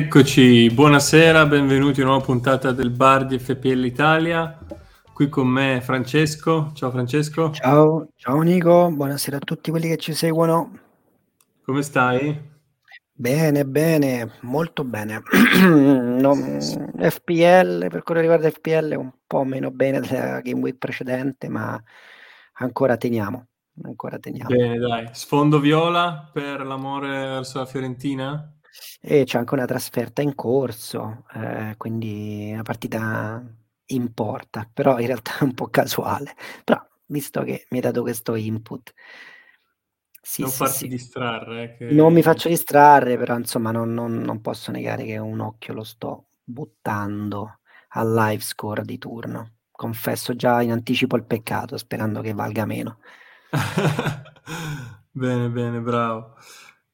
[0.00, 4.56] Eccoci, buonasera, benvenuti a una nuova puntata del Bar di FPL Italia.
[5.12, 6.70] Qui con me Francesco.
[6.72, 7.50] Ciao Francesco.
[7.50, 10.78] Ciao, ciao Nico, buonasera a tutti quelli che ci seguono.
[11.64, 12.40] Come stai?
[13.12, 15.20] Bene, bene, molto bene.
[15.66, 21.48] non, FPL, per quello che riguarda FPL, un po' meno bene della game week precedente,
[21.48, 21.76] ma
[22.52, 23.48] ancora teniamo.
[23.82, 24.48] Ancora teniamo.
[24.48, 25.08] Bene, dai.
[25.10, 28.52] Sfondo viola per l'amore verso la Fiorentina?
[29.00, 33.42] E c'è anche una trasferta in corso, eh, quindi una partita
[33.86, 36.34] importa, però in realtà è un po' casuale.
[36.64, 38.92] Però visto che mi hai dato questo input,
[40.20, 40.88] sì, non sì, farti sì.
[40.88, 41.76] distrarre.
[41.76, 41.90] Che...
[41.90, 45.84] Non mi faccio distrarre, però insomma non, non, non, posso negare che un occhio lo
[45.84, 49.52] sto buttando al live score di turno.
[49.70, 52.98] Confesso già in anticipo il peccato, sperando che valga meno.
[55.10, 56.34] bene, bene, bravo.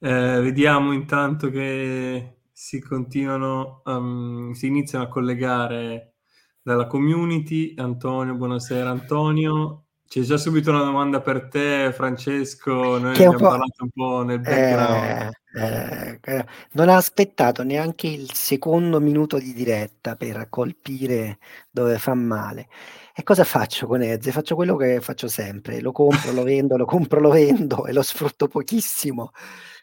[0.05, 6.17] Eh, vediamo intanto che si continuano, um, si iniziano a collegare
[6.61, 7.73] dalla community.
[7.79, 9.87] Antonio, buonasera Antonio.
[10.07, 12.99] C'è già subito una domanda per te, Francesco.
[12.99, 15.33] Noi che abbiamo parlato un po' nel background.
[15.55, 21.39] Eh, eh, non ha aspettato neanche il secondo minuto di diretta per colpire
[21.71, 22.69] dove fa male.
[23.15, 24.33] E cosa faccio con Ezze?
[24.33, 28.03] Faccio quello che faccio sempre: lo compro, lo vendo, lo compro, lo vendo e lo
[28.03, 29.31] sfrutto pochissimo.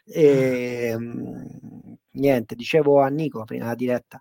[0.04, 4.20] E, ehm, niente, dicevo a Nico prima della diretta,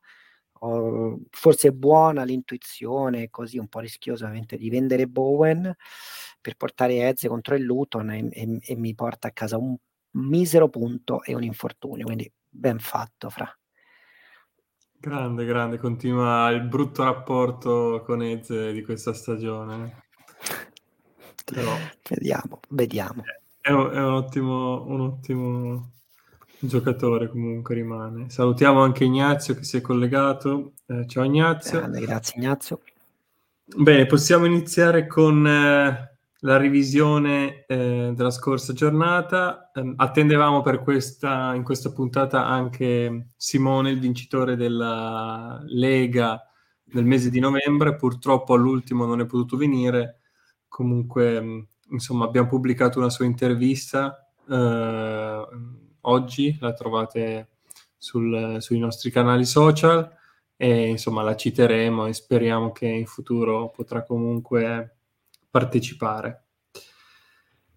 [0.59, 5.73] oh, forse è buona l'intuizione, così un po' rischiosa ovviamente, di vendere Bowen
[6.39, 9.75] per portare Ezze contro il Luton e, e, e mi porta a casa un
[10.11, 13.53] misero punto e un infortunio, quindi ben fatto fra.
[14.97, 20.03] Grande, grande, continua il brutto rapporto con Ezze di questa stagione.
[21.43, 21.73] Però...
[22.07, 23.23] Vediamo, vediamo.
[23.61, 25.91] È un, è un ottimo, un ottimo
[26.57, 28.27] giocatore comunque rimane.
[28.31, 30.73] Salutiamo anche Ignazio che si è collegato.
[30.87, 31.77] Eh, ciao Ignazio.
[31.77, 32.81] Grande, grazie Ignazio.
[33.63, 39.69] Bene, possiamo iniziare con eh, la revisione eh, della scorsa giornata.
[39.71, 46.43] Eh, attendevamo per questa, in questa puntata anche Simone, il vincitore della Lega
[46.83, 47.95] del mese di novembre.
[47.95, 50.21] Purtroppo all'ultimo non è potuto venire.
[50.67, 55.47] Comunque insomma, abbiamo pubblicato una sua intervista eh,
[56.01, 57.49] oggi, la trovate
[57.97, 60.17] sul, sui nostri canali social
[60.55, 64.97] e insomma la citeremo e speriamo che in futuro potrà comunque
[65.49, 66.45] partecipare.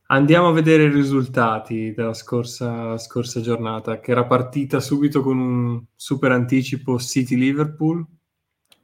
[0.08, 5.84] Andiamo a vedere i risultati della scorsa, scorsa giornata, che era partita subito con un
[5.94, 8.06] super anticipo City-Liverpool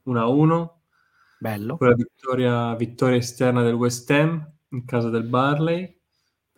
[0.07, 0.69] 1-1.
[1.39, 1.77] Bello.
[1.77, 5.99] Poi la vittoria, vittoria esterna del West Ham in casa del Barley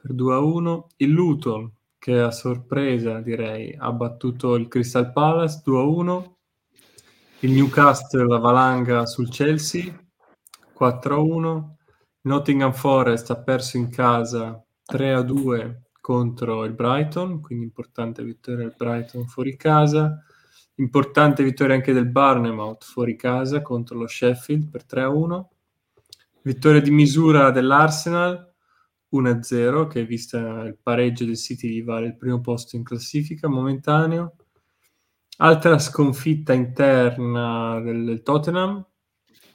[0.00, 0.86] per 2 a 1.
[0.96, 6.36] Il Luton, che a sorpresa direi ha battuto il Crystal Palace 2 a 1.
[7.40, 9.92] Il Newcastle, la valanga sul Chelsea
[10.72, 11.76] 4 a 1.
[12.22, 18.64] Nottingham Forest ha perso in casa 3 a 2 contro il Brighton, quindi importante vittoria
[18.64, 20.24] del Brighton fuori casa.
[20.76, 25.50] Importante vittoria anche del Barnemouth fuori casa contro lo Sheffield per 3 a 1.
[26.42, 28.52] Vittoria di misura dell'Arsenal
[29.12, 34.36] 1-0, che vista il pareggio del City gli vale il primo posto in classifica momentaneo.
[35.38, 38.84] Altra sconfitta interna del, Tottenham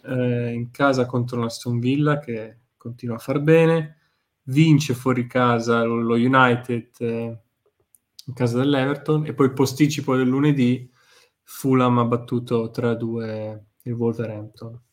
[0.03, 3.95] eh, in casa contro l'Aston Villa che continua a far bene.
[4.43, 7.39] Vince fuori casa lo, lo United eh,
[8.25, 10.89] in casa dell'Everton e poi posticipo del lunedì
[11.43, 14.86] Fulham ha battuto 3-2 il Wolverhampton.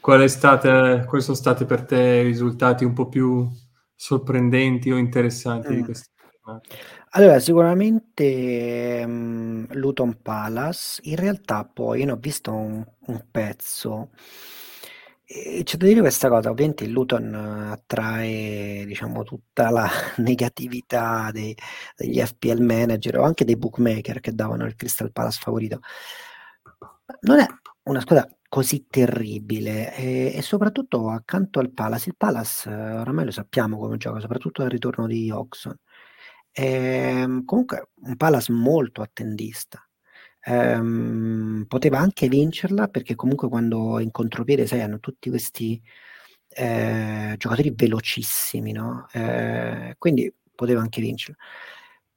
[0.00, 3.48] Quali sono stati per te i risultati un po' più
[3.94, 5.76] sorprendenti o interessanti mm.
[5.76, 6.76] di questa giornata?
[7.10, 14.10] Allora, sicuramente um, Luton Palace, in realtà poi io ne ho visto un, un pezzo
[15.32, 19.88] e c'è da dire questa cosa, ovviamente il Luton attrae diciamo tutta la
[20.18, 21.56] negatività dei,
[21.94, 25.82] degli FPL manager o anche dei bookmaker che davano il Crystal Palace favorito.
[27.20, 27.46] Non è
[27.84, 33.30] una squadra così terribile e, e soprattutto accanto al Palace, il Palace eh, oramai lo
[33.30, 35.76] sappiamo come gioca, soprattutto al ritorno di Oxon.
[36.52, 39.82] Ehm, comunque un Palace molto attendista.
[40.42, 45.80] Ehm, poteva anche vincerla perché comunque quando in contropiede, sai, hanno tutti questi
[46.48, 49.06] eh, giocatori velocissimi, no?
[49.12, 51.36] Eh, quindi poteva anche vincerla.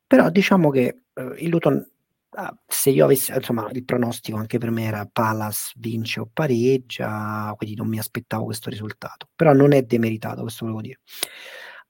[0.08, 1.86] Però diciamo che eh, il Luton
[2.36, 7.54] Ah, se io avessi, insomma, il pronostico anche per me era Palace vince o pareggia,
[7.58, 9.28] quindi non mi aspettavo questo risultato.
[9.36, 11.00] Però non è demeritato, questo volevo dire.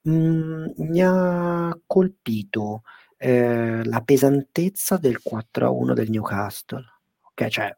[0.08, 2.82] Mm, mi ha colpito
[3.16, 6.84] ehm, la pesantezza del 4-1 del Newcastle,
[7.22, 7.74] okay, cioè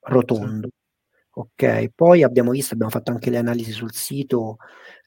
[0.00, 0.68] rotondo,
[1.32, 1.90] okay.
[1.94, 4.58] Poi abbiamo visto, abbiamo fatto anche le analisi sul sito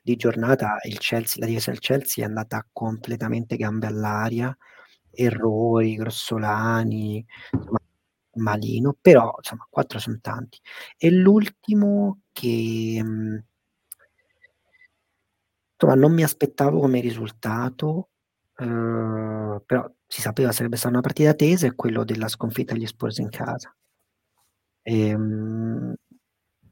[0.01, 4.55] di giornata, il Chelsea la difesa del Chelsea è andata completamente gambe all'aria,
[5.23, 7.79] errori grossolani, insomma
[8.35, 10.59] malino, però insomma 4 son tanti.
[10.97, 13.43] E l'ultimo che, mhmm
[15.81, 18.09] insomma non mi aspettavo come risultato,
[18.57, 23.17] uhm, però si sapeva sarebbe stata una partita tesa, è quello della sconfitta agli Spurs
[23.19, 23.73] in casa.
[24.85, 25.95] Ehm,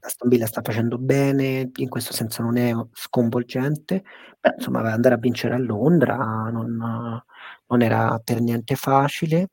[0.00, 4.02] l'Aston Villa sta facendo bene, in questo senso non è sconvolgente,
[4.40, 6.16] però insomma andare a vincere a Londra
[6.50, 7.22] non
[7.70, 9.48] non era per niente facile.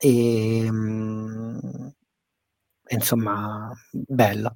[0.00, 1.60] Ehm,
[2.84, 4.52] e insomma, bella.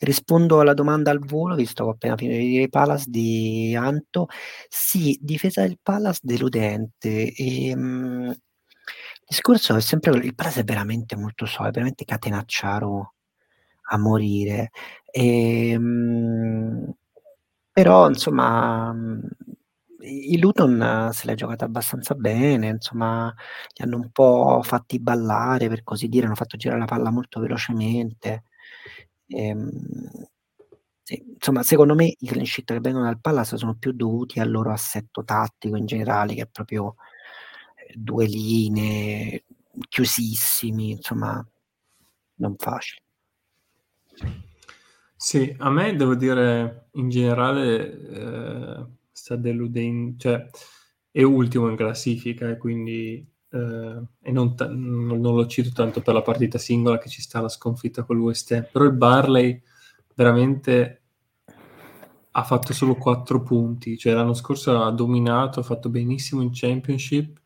[0.00, 4.28] Rispondo alla domanda al volo, visto che ho appena finito di dire Palace di Anto.
[4.68, 7.32] Sì, difesa del Palace deludente.
[7.34, 13.14] Ehm, il discorso è sempre quello il Palace è veramente molto so è veramente catenacciaro
[13.92, 14.70] a morire.
[15.10, 16.92] Ehm,
[17.72, 18.94] però insomma,
[20.02, 23.34] il Luton se l'è giocata abbastanza bene, insomma
[23.76, 27.40] li hanno un po' fatti ballare per così dire, hanno fatto girare la palla molto
[27.40, 28.44] velocemente.
[29.28, 29.70] Ehm,
[31.02, 34.50] sì, insomma secondo me i clean sheet che vengono dal Palace sono più dovuti al
[34.50, 36.96] loro assetto tattico in generale, che è proprio,
[37.76, 39.44] ehm, 2 linee,
[39.88, 41.44] chiusissimi, insomma
[42.36, 43.00] non facile.
[45.16, 50.48] Sì, a me devo dire in generale, ehm, sta deluden cioè
[51.10, 56.14] è ultimo in classifica e quindi ehm, e non ta non lo cito tanto per
[56.14, 59.62] la partita singola che ci sta la sconfitta col West Ham, però il Burnley
[60.14, 61.02] veramente
[62.32, 67.40] ha fatto solo 4 punti, cioè l'anno scorso ha dominato, ha fatto benissimo in Championship,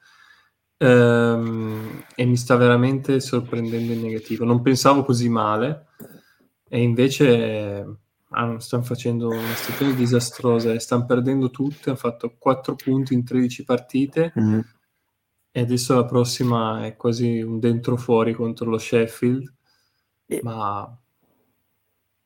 [0.76, 4.44] ehm, e mi sta veramente sorprendendo in negativo.
[4.44, 5.86] Non pensavo così male
[6.74, 7.98] e invece
[8.30, 13.24] han stan facendo una stagione disastrosa e stan perdendo tutte, han fatto 4 punti in
[13.24, 14.58] 13 partite Mh.
[15.52, 19.54] e adesso la prossima è quasi un dentro fuori contro lo Sheffield,
[20.26, 20.98] E ma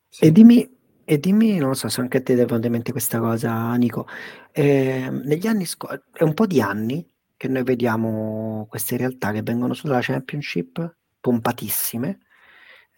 [0.07, 0.31] E sì.
[0.31, 3.19] dimmi e dimmi, non lo so se anche a te è venuta in mente questa
[3.19, 4.07] cosa Nico,
[4.51, 7.07] ehm, negli anni sco è un po' di anni
[7.37, 12.21] che noi vediamo queste realtà che vengono su dalla Championship, pompatissime,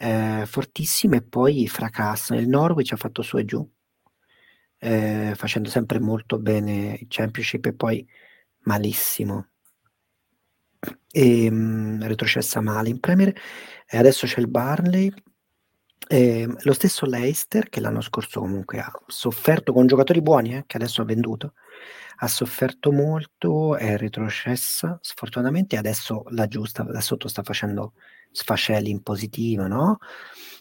[0.02, 2.40] ehm, fortissime e poi fracassano.
[2.40, 3.68] Il Norwich ha fatto su e giù
[4.82, 8.06] ehm, facendo sempre molto bene in Championship e poi
[8.64, 9.48] malissimo.
[11.12, 13.34] Ehm, retrocessa male in Premier
[13.88, 15.12] e adesso c'è il Burnley.
[16.08, 20.78] Ehm, lo stesso Leicester che l'anno scorso comunque ha sofferto con giocatori buoni eh, che
[20.78, 21.54] adesso ha venduto,
[22.18, 27.94] ha sofferto molto, è retrocessa sfortunatamente e adesso l'aggiusta, da sotto sta facendo
[28.32, 29.98] sfascelli in positivo, no,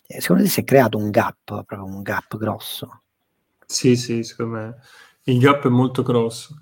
[0.07, 3.03] e secondo te si è creato un gap, proprio un gap grosso?
[3.67, 4.77] Sì, sì, secondo me
[5.25, 6.57] il gap è molto grosso.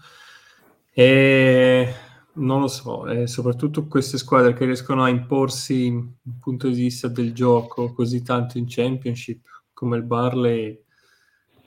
[0.94, 1.88] Ehm,
[2.34, 7.08] non lo so, e soprattutto queste squadre che riescono a imporsi un punto di vista
[7.08, 10.80] del gioco così tanto in Championship come il Burnley,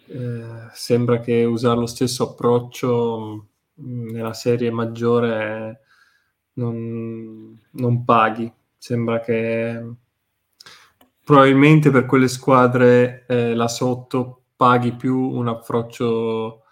[0.07, 5.81] ehm, sembra che usar lo stesso approccio, mhmm, nella serie maggiore
[6.53, 8.51] non non paghi.
[8.83, 9.79] Sembra che
[11.23, 16.63] probabilmente per quelle squadre, ehm, là sotto paghi più un approccio,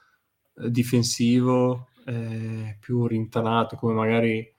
[0.58, 4.52] ehm, difensivo, ehm, più rintanato, come magari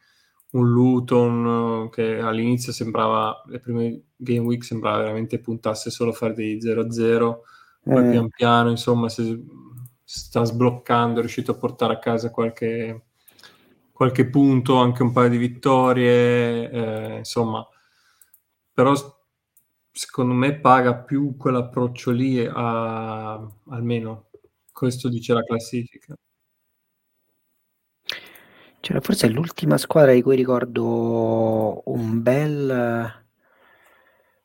[0.52, 6.35] un Luton che all'inizio sembrava le prime game week sembrava veramente puntasse solo a fare
[6.35, 7.45] degli 0-0,
[7.87, 8.11] poi Mh.
[8.11, 9.45] pian piano insomma si
[10.04, 13.04] sta sbloccando, è riuscito a portare a casa qualche
[14.00, 17.69] qualche punto, anche un paio di vittorie, ehm, insomma.
[18.73, 18.95] Però
[19.92, 23.35] secondo me paga più quell'approccio lì a
[23.69, 24.30] almeno
[24.73, 26.16] questo dice la classifica.
[28.80, 33.12] Cioè forse l'ultima squadra di cui ricordo un bel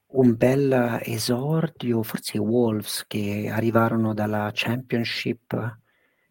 [0.08, 5.84] un bel esordio, forse i Wolves che arrivarono dalla Championship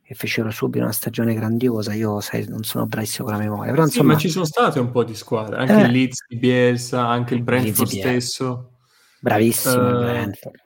[0.07, 1.95] e fecero subito una stagione grandiosa.
[1.95, 4.79] Io sai non sono bravissimo con la memoria, però Sì, ma insomma ci son state
[4.79, 5.91] un po' di squadre, anche il Eh.
[5.91, 8.73] Leeds di Bielsa, anche il Brentford stesso.
[9.21, 10.57] bravissimo il Uhm, Brentford.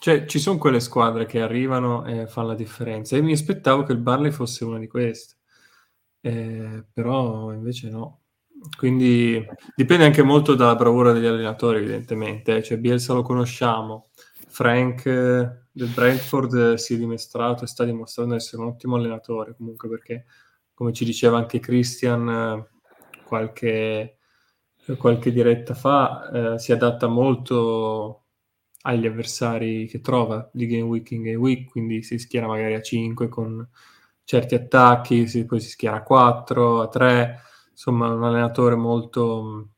[0.00, 3.92] cioè ci son quelle squadre che arrivano e fan la differenza e mi aspettavo che
[3.92, 5.36] il Burnley fosse una di queste.
[6.22, 8.18] Ehm, però invece no.
[8.76, 14.10] Quindi dipende anche molto dalla bravura degli allenatori evidentemente, eh, cioè Bielsa lo conosciamo,
[14.52, 20.26] Frank del Brentford si è dimostrato e sta dimostrando essere un ottimo allenatore comunque perché
[20.74, 24.18] come ci diceva anche Christian eh, qualche,
[24.98, 28.24] qualche diretta fa, eh, si adatta molto
[28.82, 32.82] agli avversari che trova di game week in game week, quindi si schiera magari a
[32.82, 33.66] 5 con
[34.24, 37.40] certi attacchi, si, poi si schiera a 4, a 3,
[37.70, 39.70] insomma un allenatore molto,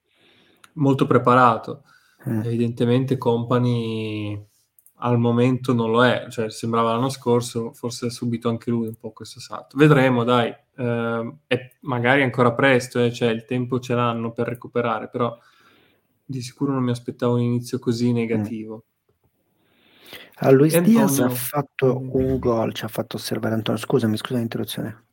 [0.74, 1.84] molto preparato.
[2.28, 2.40] Mm.
[2.44, 4.52] Evidentemente Company
[4.98, 8.94] al momento non lo è, cioè sembrava l'anno scorso, forse ha subito anche lui un
[8.94, 9.76] po' questo salto.
[9.76, 15.08] Vedremo, dai, eh, è magari ancora presto, eh, cioè il tempo ce l'hanno per recuperare,
[15.08, 15.36] però
[16.24, 18.84] di sicuro non mi aspettavo un inizio così negativo.
[18.86, 18.92] Mm.
[20.36, 20.98] A Luis Antonio...
[20.98, 23.80] Diaz ha fatto un gol, ci ha fatto osservare Antonio.
[23.80, 25.04] Scusami, scusa l'interruzione.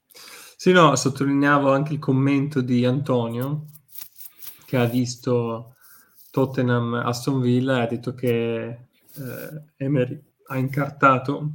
[0.55, 3.67] Sì, no, sottolineavo anche il commento di Antonio
[4.65, 5.75] che ha visto
[6.31, 11.51] Tottenham Aston Villa e ha detto che eh, Emery ha incartato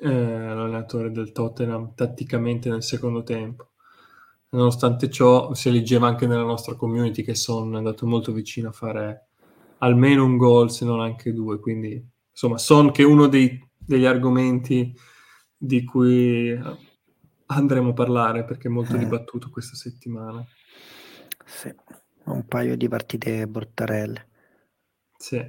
[0.00, 3.72] eh, l'allenatore del Tottenham tatticamente nel secondo tempo.
[4.50, 8.72] Nonostante ciò, si leggeva anche nella nostra community che Son è andato molto vicino a
[8.72, 9.26] fare
[9.78, 14.04] almeno un gol, se non anche due, quindi insomma, Son che è uno dei, degli
[14.04, 14.94] argomenti
[15.56, 16.58] di cui
[17.46, 18.98] andremo a parlare perché è molto eh.
[18.98, 20.44] dibattuto questa settimana.
[21.44, 21.74] Sì,
[22.24, 24.28] un paio di partite bortarelle.
[25.16, 25.44] Sì.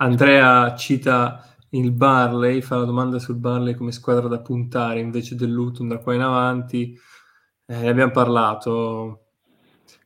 [0.00, 5.50] Andrea cita il Barley, fa la domanda sul Barley come squadra da puntare invece del
[5.50, 6.96] Luton da qua in avanti.
[7.66, 9.24] Eh, ne abbiamo parlato.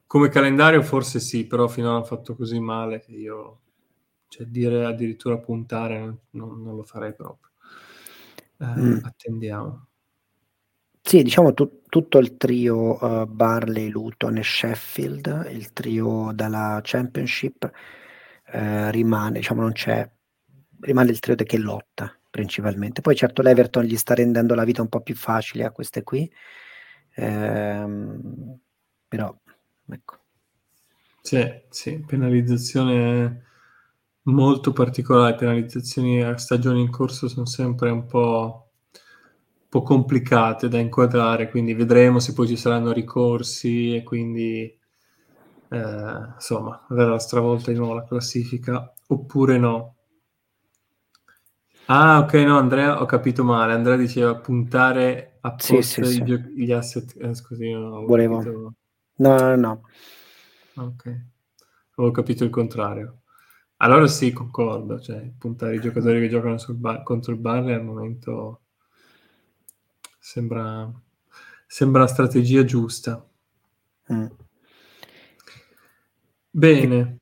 [0.06, 3.60] Come calendario forse sì, però finora hanno fatto così male che io
[4.28, 5.98] cioè dire addirittura puntare
[6.30, 7.50] non, non lo farei proprio.
[8.58, 8.98] Eh, mm.
[9.02, 9.86] Attendiamo.
[11.02, 17.70] Sì, diciamo tu, tutto il trio uh, Barley, Luton e Sheffield, il trio dalla Championship
[18.52, 20.08] uh, rimane, diciamo non c'è,
[20.80, 23.02] rimane il trio che lotta principalmente.
[23.02, 26.30] Poi certo l'Everton gli sta rendendo la vita un po' più facile a queste qui,
[27.16, 28.58] ehm,
[29.06, 29.36] però
[29.90, 30.18] ecco.
[31.20, 33.44] Sì, sì, penalizzazione
[34.22, 40.78] molto particolari, penalizzazioni a stagioni in corso sono sempre un po', un po' complicate da
[40.78, 44.78] inquadrare, quindi vedremo se poi ci saranno ricorsi e quindi
[45.72, 49.96] eh, insomma verrà stravolta di nuovo la classifica oppure no.
[51.86, 53.72] Ah, ok, no, Andrea, ho capito male.
[53.72, 56.24] Andrea diceva puntare a sì, sì, sì.
[56.24, 57.14] Gio- gli asset.
[57.20, 58.38] Eh, scusi, no, volevo.
[58.38, 58.74] Capito...
[59.18, 59.82] No, no, no.
[60.74, 61.04] Ok,
[61.96, 63.20] avevo capito il contrario.
[63.78, 68.62] Allora sì, concordo, cioè puntare i giocatori che giocano bar- contro il Barley al momento
[70.18, 70.90] sembra,
[71.66, 73.28] sembra la strategia giusta.
[74.08, 74.28] Mm.
[76.54, 77.18] Bene,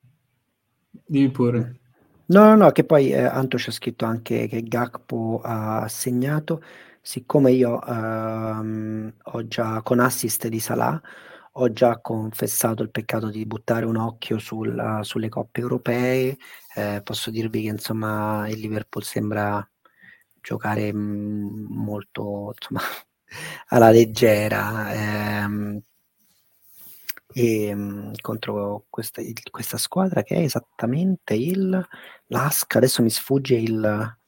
[1.07, 1.81] dimmi pure.
[2.27, 6.63] No, no, no, che poi eh, Anto ci ha scritto anche che Gakpo ha segnato,
[7.01, 11.01] siccome io ehm, ho già con assist di Salah
[11.55, 16.37] ho già confessato il peccato di buttare un occhio sul, sulle coppe europee.
[16.75, 19.69] Eh, posso dirvi che insomma il Liverpool sembra
[20.41, 22.81] giocare mh, mm, molto insomma,
[23.69, 25.81] alla leggera ehm,
[27.33, 31.87] e, mh, mm, contro questa, il, questa, squadra che è esattamente il
[32.27, 32.79] l'Asca.
[32.79, 34.19] Adesso mi sfugge il.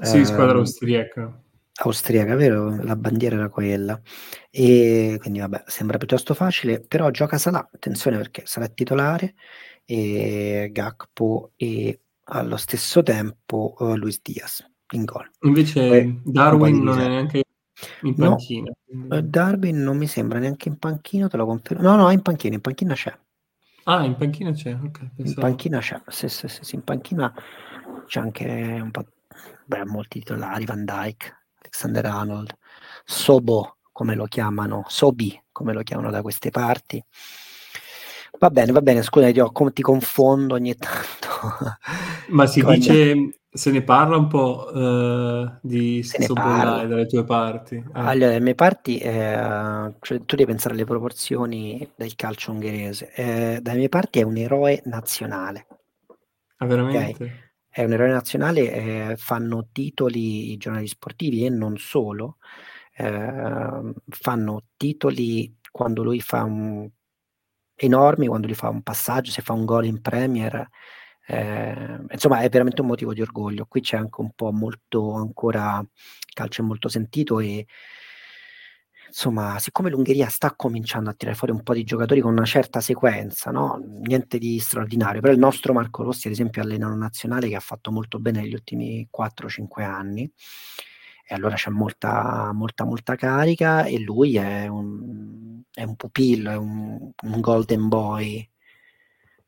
[0.00, 1.40] Sì, ehm, squadra austriaca
[1.78, 2.82] austriaca, vero?
[2.82, 4.00] La bandiera era quella.
[4.50, 9.34] E quindi vabbè, sembra piuttosto facile, però gioca Salah, attenzione perché sarà titolare,
[9.84, 15.28] e Gakpo e allo stesso tempo uh, Luis Diaz in gol.
[15.42, 17.44] Invece Poi, Darwin non è neanche
[18.02, 18.72] in panchina.
[18.86, 21.82] No, Darwin non mi sembra neanche in panchina, te lo confermo.
[21.82, 23.16] No, no, in panchina, in panchina c'è.
[23.84, 25.10] Ah, in panchina c'è, ok.
[25.16, 27.32] In panchina c'è, sì, sì, sì, in panchina
[28.06, 28.44] c'è anche
[28.82, 29.04] un po',
[29.64, 32.56] beh, molti titolari, Van Dyke, Alexander Arnold,
[33.04, 37.02] Sobo come lo chiamano, Sobi come lo chiamano da queste parti.
[38.38, 39.40] Va bene, va bene, scusa, ti,
[39.72, 41.80] ti confondo ogni tanto.
[42.28, 47.76] Ma si dice, se ne parla un po' uh, di Sobollai dalle tue parti?
[47.76, 47.84] Eh.
[47.92, 53.12] Allora, dalle mie parti, eh, cioè, tu devi pensare alle proporzioni del calcio ungherese.
[53.14, 55.66] Eh, dalle mie parti è un eroe nazionale.
[56.58, 57.14] Ah, veramente?
[57.14, 57.44] Okay?
[57.76, 62.38] è un eroe nazionale, eh, fanno titoli i giornali sportivi e non solo,
[62.96, 66.88] eh, fanno titoli quando lui fa un
[67.74, 70.66] enormi, quando lui fa un passaggio, se fa un gol in Premier,
[71.28, 73.66] eh, insomma è veramente un motivo di orgoglio.
[73.66, 77.66] Qui c'è anche un po' molto ancora, il calcio è molto sentito e
[79.08, 82.80] insomma, siccome l'Ungheria sta cominciando a tirare fuori un po' di giocatori con una certa
[82.80, 83.80] sequenza, no?
[84.02, 87.60] niente di straordinario, però il nostro Marco Rossi, ad esempio, allena una nazionale che ha
[87.60, 90.30] fatto molto bene negli ultimi 4-5 anni.
[91.28, 96.56] e allora c'è molta, molta, molta carica e lui è un, è un pupillo, è
[96.56, 98.48] un, un golden boy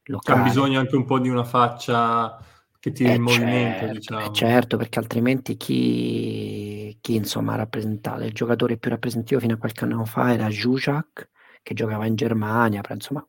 [0.08, 0.40] locale.
[0.40, 2.36] Ha bisogno anche un po' di una faccia
[2.80, 4.30] che tiri eh in movimento, certo, eh diciamo.
[4.32, 9.84] certo, perché altrimenti chi, chi insomma ha rappresentato il giocatore più rappresentativo fino a qualche
[9.84, 11.30] anno fa era Zuzak,
[11.62, 13.26] che giocava in Germania, però insomma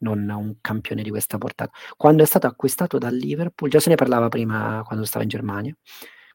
[0.00, 1.72] non un campione di questa portata.
[1.96, 5.74] Quando è stato acquistato dal Liverpool, già se ne parlava prima quando stava in Germania,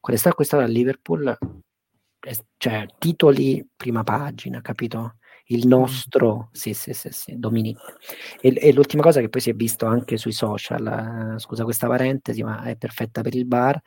[0.00, 1.36] quando è stato acquistato dal Liverpool,
[2.56, 5.16] cioè titoli prima pagina, capito?
[5.48, 7.78] Il nostro, sì, sì, sì, sì, Dominic.
[8.40, 11.86] E, e, l'ultima cosa che poi si è visto anche sui social, eh, scusa questa
[11.86, 13.80] parentesi, ma è perfetta per il bar.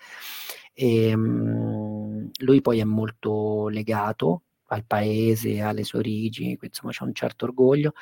[0.74, 7.14] E, um, lui poi è molto legato al paese, alle sue origini, insomma c'è un
[7.14, 7.94] certo orgoglio.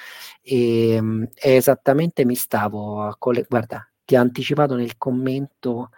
[0.42, 5.90] E, um, esattamente mi stavo a coll- guarda, ti ha anticipato nel commento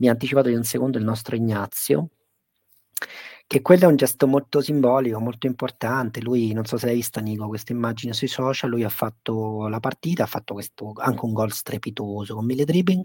[0.00, 2.08] mi ha anticipato di un secondo il nostro Ignazio,
[3.50, 6.20] che quello è un gesto molto simbolico, molto importante.
[6.20, 9.80] Lui, non so se hai visto Nico, questa immagine sui social, lui ha fatto la
[9.80, 13.04] partita, ha fatto questo, anche un gol strepitoso con mille dribbling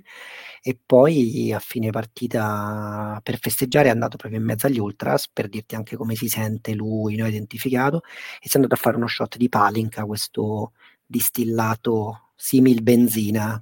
[0.61, 5.49] e poi a fine partita per festeggiare è andato proprio in mezzo agli ultras per
[5.49, 8.03] dirti anche come si sente lui, no, identificato,
[8.39, 10.73] e si è andato a fare uno shot di palinka, questo
[11.07, 13.59] distillato simil benzina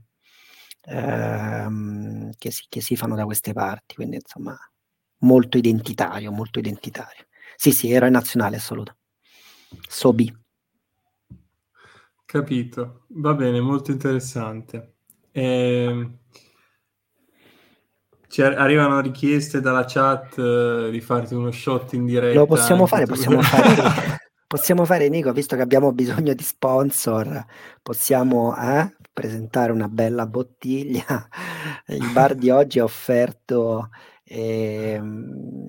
[0.85, 4.57] ehm, che, si, che si fanno da queste parti, quindi insomma
[5.23, 7.25] molto identitario, molto identitario.
[7.55, 8.95] Sì, sì, eroe nazionale assoluto.
[9.87, 10.33] Sobi.
[12.25, 14.95] Capito, va bene, molto interessante.
[15.31, 16.09] Eh,
[18.27, 22.39] ci arrivano richieste dalla chat eh, di farti uno shot in diretta.
[22.39, 27.45] Lo possiamo fare, possiamo fare, possiamo fare, Nico, visto che abbiamo bisogno di sponsor,
[27.83, 31.27] possiamo eh, presentare una bella bottiglia.
[31.85, 33.89] Il bar di oggi ha offerto
[34.23, 35.01] eh,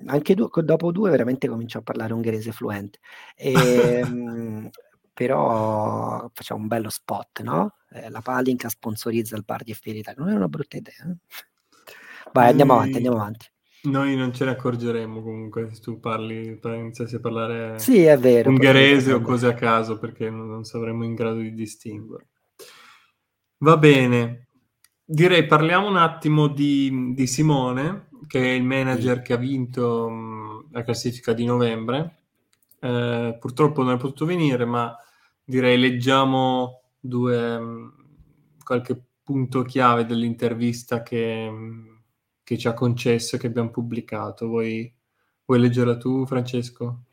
[0.05, 2.99] anche du- dopo due veramente comincio a parlare ungherese fluente.
[3.35, 4.03] Eh,
[5.13, 7.75] però facciamo un bello spot, no?
[7.89, 10.95] Eh, la Palinka sponsorizza il bar di Fiera Non è una brutta idea.
[11.07, 11.15] Eh?
[12.33, 13.45] Vai, andiamo noi, avanti, andiamo avanti.
[13.83, 18.49] Noi non ce ne accorgeremo comunque se tu parli, iniziassi a parlare sì, è vero,
[18.49, 22.27] ungherese o cose a caso perché non, non saremmo in grado di distinguere.
[23.59, 24.44] Va bene,
[25.05, 30.67] direi parliamo un attimo di, di Simone, che è il manager che ha vinto mh,
[30.71, 32.15] la classifica di novembre.
[32.79, 34.95] Eh, purtroppo non è potuto venire, ma
[35.43, 37.93] direi leggiamo due, mh,
[38.63, 42.01] qualche punto chiave dell'intervista che, mh,
[42.43, 44.47] che ci ha concesso e che abbiamo pubblicato.
[44.47, 44.91] Vuoi,
[45.45, 47.03] vuoi leggerla tu, Francesco?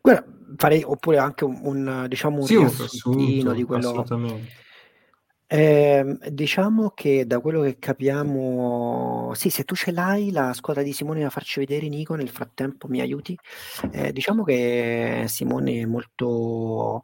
[0.00, 0.26] Guarda,
[0.56, 4.62] farei oppure anche un, un diciamo un sì, riassuntino di quello assolutamente
[5.56, 10.92] Ehm, diciamo che da quello che capiamo sì, se tu ce l'hai la squadra di
[10.92, 13.38] Simone da farci vedere Nico, nel frattempo mi aiuti?
[13.92, 17.02] Ehm, diciamo che Simone è molto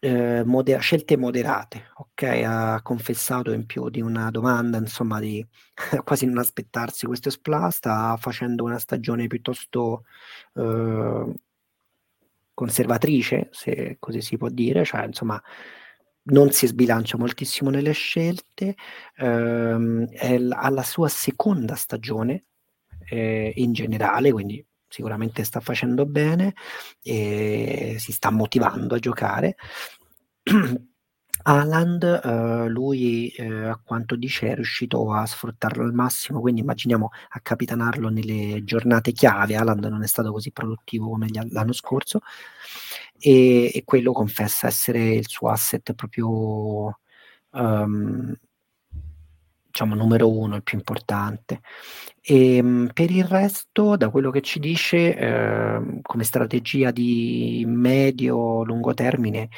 [0.00, 5.44] ehm, modera scelte moderate, okay, ha confessato in più di una domanda, insomma, di
[6.04, 10.04] quasi non aspettarsi questo exploit, sta facendo una stagione piuttosto,
[10.54, 11.34] uhm
[12.54, 15.40] conservatrice, se così si può dire, cioè insomma
[16.24, 18.76] non si sbilancia moltissimo nelle scelte,
[19.16, 20.06] ehm,
[20.38, 22.44] l- alla sua seconda stagione
[23.08, 26.54] eh, in generale, quindi sicuramente sta facendo bene
[27.02, 29.56] e si sta motivando a giocare.
[31.46, 37.10] Haaland, uh, lui uh, a quanto dice è riuscito a sfruttarlo al massimo, quindi immaginiamo
[37.30, 39.54] a capitanarlo nelle giornate chiave.
[39.56, 42.20] Haaland non è stato così produttivo come gli, l'anno scorso
[43.26, 46.98] e, e, quello confessa essere il suo asset proprio
[47.52, 48.34] um,
[49.66, 51.60] diciamo numero uno, il più importante.
[52.20, 58.92] E, um, per il resto, da quello che ci dice, uh, come strategia di medio-lungo
[58.92, 59.48] termine,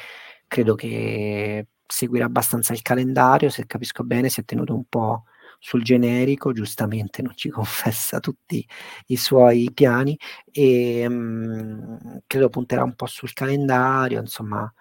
[0.47, 5.25] credo che seguire abbastanza il calendario, se capisco bene, si è tenuto un po'
[5.59, 8.65] sul generico, giustamente non ci confessa tutti
[9.07, 10.17] i suoi piani
[10.51, 14.71] e mh, credo punterà un po' sul calendario, insomma,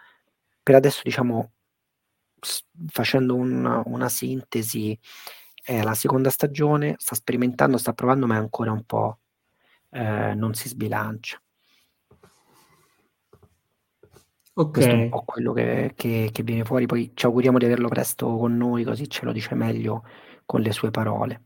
[0.63, 1.53] per adesso diciamo
[2.89, 4.99] facendo un, una sintesi
[5.63, 9.19] è la seconda stagione, sta sperimentando, sta provando, ma è ancora un po'
[9.91, 11.41] eh, non si sbilancia.
[14.59, 14.73] Ok.
[14.73, 16.87] Questo è un po' quello che, che, che, viene fuori.
[16.87, 20.05] Poi ci auguriamo di averlo presto con noi, così ce lo dice meglio
[20.47, 21.43] con le sue parole.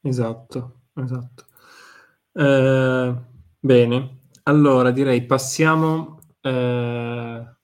[0.00, 1.44] Esatto, esatto.
[2.32, 3.14] Eh,
[3.60, 7.56] bene, allora direi passiamo eh,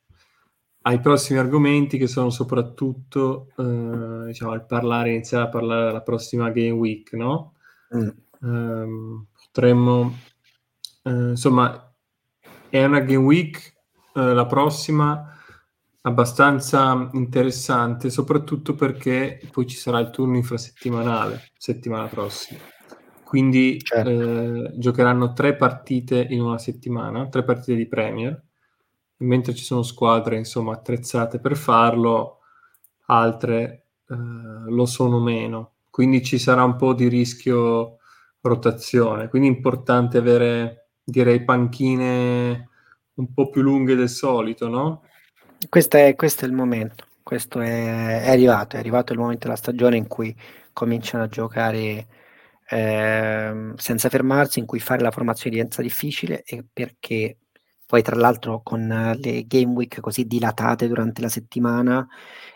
[0.83, 6.51] ai prossimi argomenti che sono soprattutto, eh, diciamo, al parlare, iniziare a parlare della prossima
[6.51, 7.55] Game Week, no?
[7.95, 8.09] Mm.
[8.43, 10.17] Um, potremmo,
[11.03, 11.93] uh, insomma,
[12.71, 13.75] è una game week
[14.15, 15.31] uh, la prossima
[16.03, 22.61] abbastanza interessante, soprattutto perché poi ci sarà il turno infrasettimanale settimana prossima.
[23.25, 24.11] Quindi certo.
[24.11, 28.43] eh, giocheranno tre partite in una settimana, tre partite di Premier,
[29.19, 32.39] mentre ci sono squadre insomma attrezzate per farlo,
[33.07, 35.75] altre eh, lo sono meno.
[35.91, 37.99] Quindi ci sarà un po' di rischio
[38.41, 39.29] rotazione.
[39.29, 42.69] Quindi è importante avere, direi, panchine
[43.15, 45.03] un po' più lunghe del solito, no?
[45.69, 49.57] Questo è, questo è il momento, questo è, è, arrivato, è arrivato il momento della
[49.59, 50.35] stagione in cui
[50.73, 52.07] cominciano a giocare
[52.69, 57.37] eh, senza fermarsi, in cui fare la formazione diventa difficile e perché
[57.85, 58.87] poi tra l'altro con
[59.21, 62.07] le game week così dilatate durante la settimana,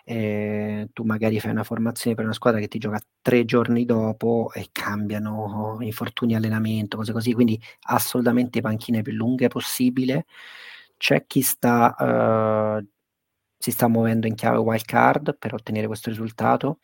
[0.05, 4.51] eh, tu magari fai una formazione per una squadra che ti gioca tre giorni dopo
[4.55, 10.25] e cambiano infortuni allenamento, cose così, quindi assolutamente panchine più lunghe possibile.
[10.97, 11.95] C'è chi sta
[12.79, 12.87] uh,
[13.59, 16.79] si sta muovendo in chiave wild card per ottenere questo risultato.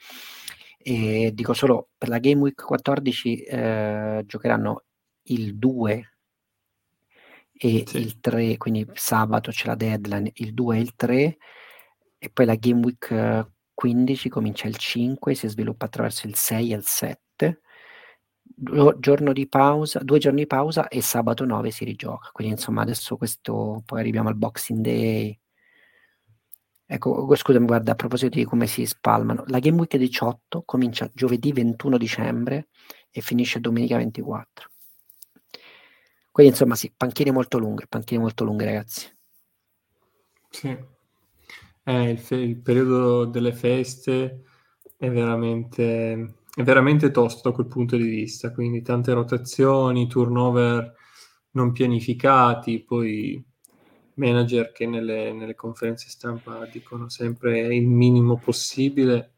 [0.78, 4.84] E dico solo per la Game Week 14 eh, giocheranno
[5.24, 6.10] il 2
[7.52, 7.98] e sì.
[7.98, 11.36] il 3, quindi sabato c'è la deadline, il 2 e il 3,
[12.18, 16.76] e poi la Game Week 15 comincia il 5 si sviluppa attraverso il 6 e
[16.76, 17.60] il 7.
[18.98, 22.28] Giorno di pausa, due giorni di pausa e sabato 9 si rigioca.
[22.32, 25.38] Quindi insomma adesso questo, poi arriviamo al Boxing Day,
[26.92, 31.52] Ecco, scusami, guarda, a proposito di come si spalmano, la Game Week 18 comincia giovedì
[31.52, 32.66] 21 dicembre
[33.12, 34.68] e finisce domenica 24.
[36.32, 39.08] Quindi insomma sì, panchine molto lunghe, panchine molto lunghe ragazzi.
[40.48, 40.76] Sì,
[41.84, 44.42] eh, il, fe- il, periodo delle feste
[44.96, 50.92] è veramente, è veramente tosto da quel punto di vista, quindi tante rotazioni, turnover
[51.52, 53.44] non pianificati, poi
[54.20, 59.32] manager che nelle, nelle, conferenze stampa dicono sempre il minimo possibile,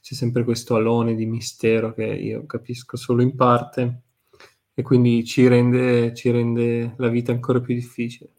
[0.00, 4.02] c'è sempre questo alone di mistero che io capisco solo in parte
[4.72, 8.30] e quindi ci rende, ci rende la vita ancora più difficile.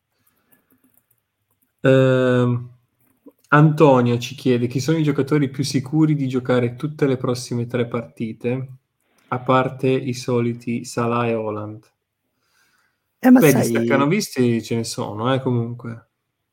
[1.82, 2.68] Uh,
[3.50, 7.88] Antonio ci chiede chi sono i giocatori più sicuri di giocare tutte le prossime tre
[7.88, 8.70] partite,
[9.28, 11.99] a parte i soliti Salah e Holland.
[13.22, 16.08] Eh, ma Beh, di staccanovisti ce ne sono, eh, comunque.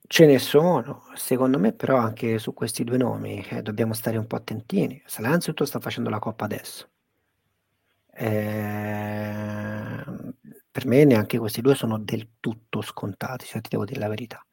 [0.09, 4.27] Ce ne sono, secondo me però anche su questi due nomi eh, dobbiamo stare un
[4.27, 5.01] po' attentini.
[5.05, 6.89] Salah innanzitutto sta facendo la coppa adesso.
[8.19, 10.05] Eh,
[10.71, 14.45] per me neanche questi due sono del tutto scontati, se ti devo dire la verità.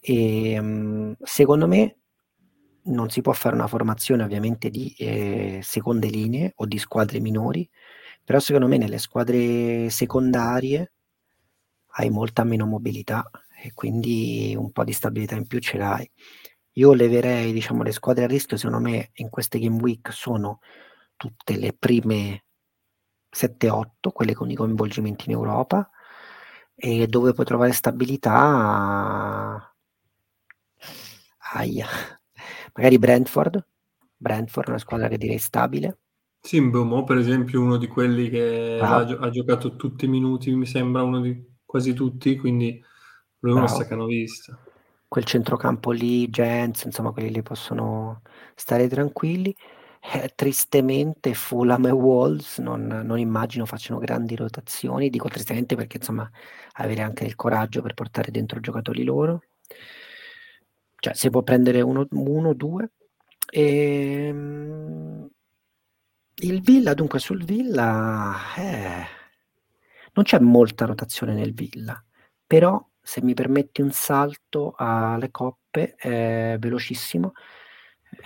[0.00, 1.98] E, ehm, secondo me
[2.84, 7.68] non si può fare una formazione ovviamente di eh, seconde linee o di squadre minori,
[8.24, 10.92] però secondo me nelle squadre secondarie
[11.98, 13.30] hai molta meno mobilità
[13.62, 16.08] e quindi un po' di stabilità in più ce l'hai.
[16.72, 20.60] Io leverei, diciamo, le squadre a rischio, secondo me in queste game week sono
[21.16, 22.44] tutte le prime
[23.34, 25.90] 7-8, quelle con i coinvolgimenti in Europa,
[26.74, 29.74] e dove puoi trovare stabilità,
[31.54, 31.86] aia,
[32.74, 33.66] magari Brentford,
[34.16, 35.98] Brentford è una squadra che direi stabile.
[36.40, 38.98] Sì, Bomo per esempio uno di quelli che ah.
[38.98, 42.82] ha, giocato tutti i minuti, mi sembra uno di quasi tutti, quindi
[43.40, 44.58] lui è uno staccanovista.
[45.08, 48.22] Quel centrocampo lì, Jens, insomma, quelli lì possono
[48.54, 49.54] stare tranquilli.
[50.12, 56.30] Eh, tristemente Fulham e Wolves non, non, immagino facciano grandi rotazioni, dico tristemente perché insomma
[56.74, 59.42] avere anche il coraggio per portare dentro giocatori loro.
[60.98, 62.90] Cioè si può prendere uno, uno due.
[63.50, 65.28] E, ehm,
[66.38, 69.06] il Villa, dunque sul Villa, eh,
[70.16, 72.02] non c'è molta rotazione nel Villa,
[72.46, 77.32] però se mi permetti un salto alle coppe eh, velocissimo,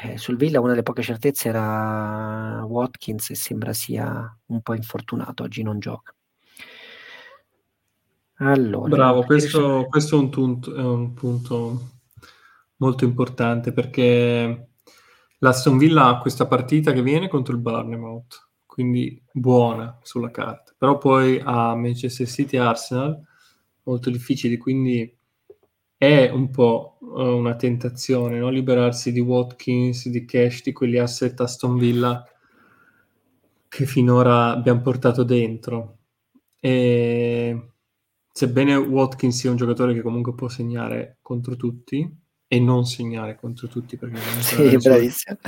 [0.03, 5.43] eh, sul Villa una delle poche certezze era Watkins e sembra sia un po' infortunato,
[5.43, 6.15] oggi non gioca.
[8.37, 11.89] Allora, Bravo, questo, questo è, un punto, è un punto
[12.77, 14.71] molto importante perché
[15.39, 20.70] l'Aston Villa ha questa partita che viene contro il Barnemouth quindi buona sulla carta.
[20.81, 23.23] Però poi a Manchester City e Arsenal
[23.83, 25.15] molto difficili, quindi
[25.95, 28.49] è un po' uh, una tentazione no?
[28.49, 32.27] liberarsi di Watkins, di Cash, di quegli asset Aston Villa
[33.69, 35.99] che finora abbiamo portato dentro.
[36.59, 37.73] E
[38.33, 42.11] sebbene Watkins sia un giocatore che comunque può segnare contro tutti
[42.49, 45.39] e non segnare contro tutti perché sì, ha, le sue,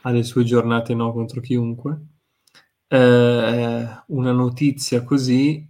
[0.00, 2.15] ha le sue giornate no contro chiunque
[2.88, 5.66] eh, una notizia così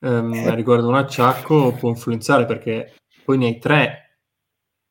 [0.00, 0.54] ehm, Eh.
[0.54, 4.18] riguardo un acciacco può influenzare perché poi ne hai tre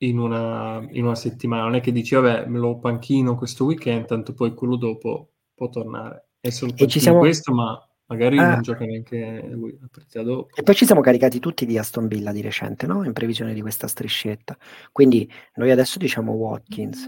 [0.01, 1.63] in una, in una settimana.
[1.63, 5.69] Non è che dici, vabbè, me lo panchino questo weekend, tanto poi quello dopo può
[5.69, 6.27] tornare.
[6.39, 7.19] È solo E siamo...
[7.19, 8.51] questo, ma magari Ah.
[8.53, 10.55] non gioca neanche lui la partita dopo.
[10.55, 13.03] E poi ci siamo caricati tutti di Aston Villa di recente, no?
[13.03, 14.57] In previsione di questa striscetta.
[14.93, 17.05] Quindi noi adesso diciamo Watkins.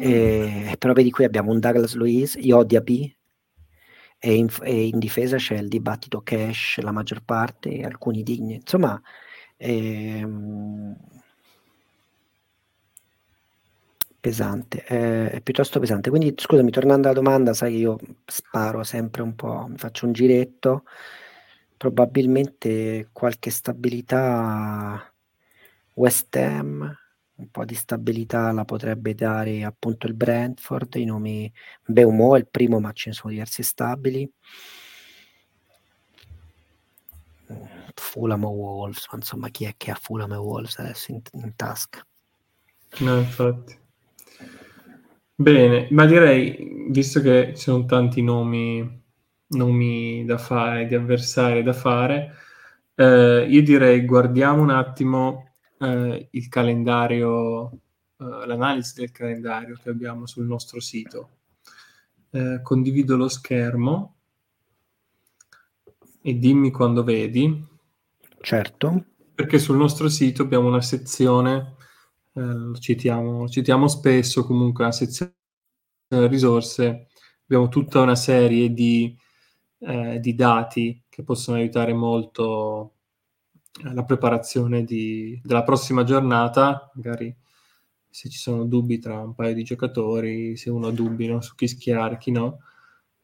[0.00, 0.74] E...
[0.78, 3.16] Però vedi qui abbiamo un Douglas Luiz, io B
[4.18, 8.54] e in, e in difesa c'è il dibattito cash la maggior parte alcuni digni.
[8.56, 9.00] Insomma,
[9.56, 10.96] ehm,
[14.20, 16.10] pesante, eh, è piuttosto pesante.
[16.10, 20.12] Quindi scusami, tornando alla domanda, sai che io sparo sempre un po', mi faccio un
[20.12, 20.84] giretto,
[21.76, 25.12] probabilmente qualche stabilità
[25.94, 26.94] West Ham,
[27.38, 31.52] un po' di stabilità la potrebbe dare appunto il Brentford, i nomi
[31.84, 34.30] Beumo è il primo, ma ce ne sono diversi stabili.
[37.94, 42.04] Fulham o Wolves, insomma chi è che ha Fulham e Wolves adesso in, in tasca?
[42.98, 43.78] No, infatti.
[45.34, 49.02] Bene, ma direi, visto che ci sono tanti nomi,
[49.48, 52.34] nomi da fare, di avversari da fare,
[52.96, 55.47] eh, io direi guardiamo un attimo
[55.80, 57.70] eh, il calendario,
[58.18, 61.30] eh, l'analisi del calendario che abbiamo sul nostro sito.
[62.30, 64.16] Eh, condivido lo schermo
[66.20, 67.66] e dimmi quando vedi.
[68.40, 69.04] Certo.
[69.34, 71.76] Perché sul nostro sito abbiamo una sezione
[72.38, 75.32] eh, lo citiamo, citiamo spesso comunque la sezione
[76.08, 77.08] risorse,
[77.44, 79.16] abbiamo tutta una serie di,
[79.80, 82.97] eh, di dati che possono aiutare molto
[83.82, 87.34] la preparazione di, della prossima giornata, magari
[88.10, 91.54] se ci sono dubbi tra un paio di giocatori, se uno ha dubbi no, su
[91.54, 92.60] chi schierare, chi no,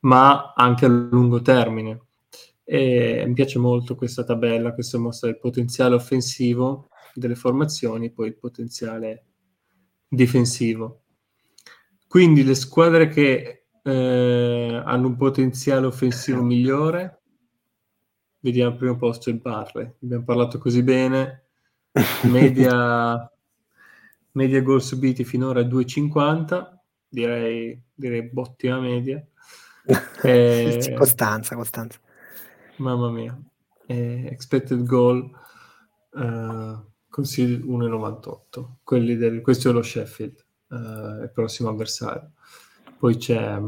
[0.01, 2.03] ma anche a lungo termine.
[2.65, 8.37] E mi piace molto questa tabella, questa mostra del potenziale offensivo delle formazioni, poi il
[8.37, 9.25] potenziale
[10.09, 11.03] difensivo.
[12.07, 17.23] Quindi le squadre che eh, hanno un potenziale offensivo migliore,
[18.45, 19.91] vediamo al primo posto il Barley.
[20.03, 21.47] Abbiamo parlato così bene,
[22.25, 23.33] media,
[24.33, 26.79] media gol subiti finora 2,50,
[27.09, 29.25] direi, direi ottima media.
[30.23, 31.99] Eh, Costanza, Costanza.
[32.77, 33.39] Mamma mia.
[33.87, 35.31] Eh, expected goal
[36.13, 38.77] uh, consigli 1,98.
[38.83, 40.77] Quelli del, questo è lo Sheffield, uh,
[41.23, 42.31] il prossimo avversario.
[42.97, 43.61] Poi c'è,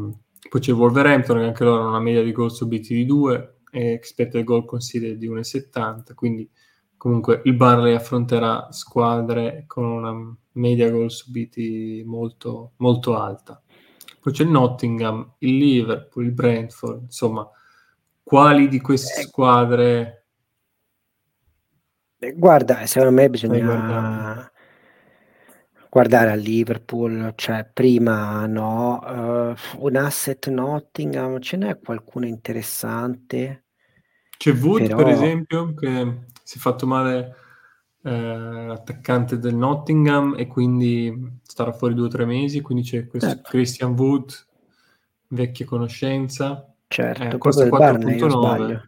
[0.49, 3.93] poi c'è Wolverhampton, che anche loro hanno una media di gol subiti di 2 e
[3.93, 6.13] expected goal consiglio di 1,70.
[6.13, 6.49] Quindi
[6.95, 13.61] comunque il Barley affronterà squadre con una media gol subiti molto, molto alta.
[14.19, 17.47] Poi c'è il Nottingham, il Liverpool, il Brentford, insomma,
[18.23, 20.17] quali di queste squadre
[22.19, 24.51] Guarda, secondo me bisogna
[25.89, 33.65] guardare a Liverpool, cioè prima no, uh, un asset Nottingham, ce n'è qualcuno interessante?
[34.37, 34.97] C'è Wood, Però...
[34.97, 37.35] per esempio, che si è fatto male
[38.03, 43.29] eh, l'attaccante del Nottingham e quindi starà fuori due o tre mesi, quindi c'è questo
[43.29, 43.49] Certo.
[43.49, 44.31] Christian Wood,
[45.29, 46.73] vecchia conoscenza.
[46.87, 48.29] Certo, Eh, quello costa del Barney, o 4.9.
[48.29, 48.87] sbaglio?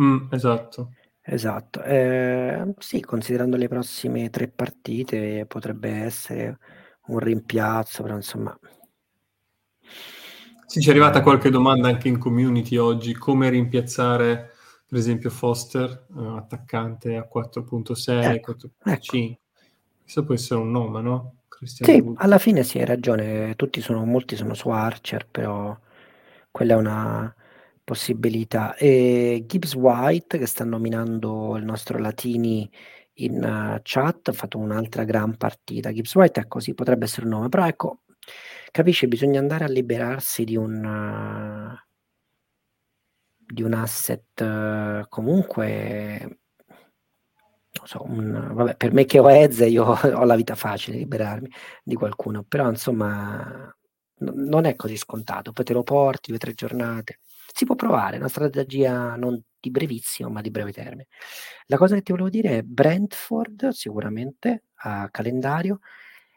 [0.00, 0.92] Mm, esatto.
[1.26, 6.58] Esatto, eh, sì, considerando le prossime tre partite potrebbe essere
[7.06, 8.56] un rimpiazzo, però insomma...
[10.66, 14.50] Sì, ci è arrivata qualche domanda anche in community oggi, come rimpiazzare
[14.86, 19.38] per esempio Foster, eh, attaccante a 4.6, Ecco, 4.5.
[20.02, 21.36] Questo può essere un nome, no?
[21.48, 22.16] Christian Sì, Wood.
[22.18, 25.76] alla fine sì, hai ragione, tutti sono, molti sono su Archer, però
[26.50, 27.34] quella è una
[27.84, 28.74] possibilità.
[28.76, 32.68] E Gibbs White, che sta nominando il nostro Latini
[33.14, 35.92] in uh, chat, ha fatto un'altra gran partita.
[35.92, 38.00] Gibbs White, ecco, sì, potrebbe essere un nome, però ecco,
[38.70, 40.84] capisci, bisogna andare a liberarsi di un...
[40.84, 41.82] Uh,
[43.46, 46.38] di un asset uh, comunque
[47.74, 51.48] non so, un, vabbè, per me che ho Eze io ho la vita facile liberarmi
[51.82, 53.74] di qualcuno, però insomma
[54.20, 57.20] n- non è così scontato, poi te lo porti due o tre giornate,
[57.54, 61.06] si può provare, una strategia non di brevissimo ma di breve termine.
[61.66, 65.78] La cosa che ti volevo dire è Brentford sicuramente a calendario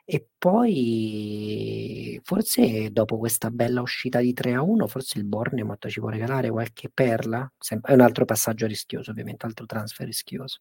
[0.06, 6.00] e poi forse dopo questa bella uscita di 3 a 1 forse il Bournemouth ci
[6.00, 7.52] può regalare qualche perla,
[7.82, 10.60] è un altro passaggio rischioso ovviamente, altro transfer rischioso.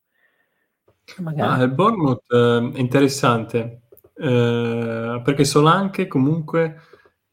[1.36, 3.82] Ah, il Bournemouth eh, è interessante
[4.14, 6.80] eh, perché Solanche comunque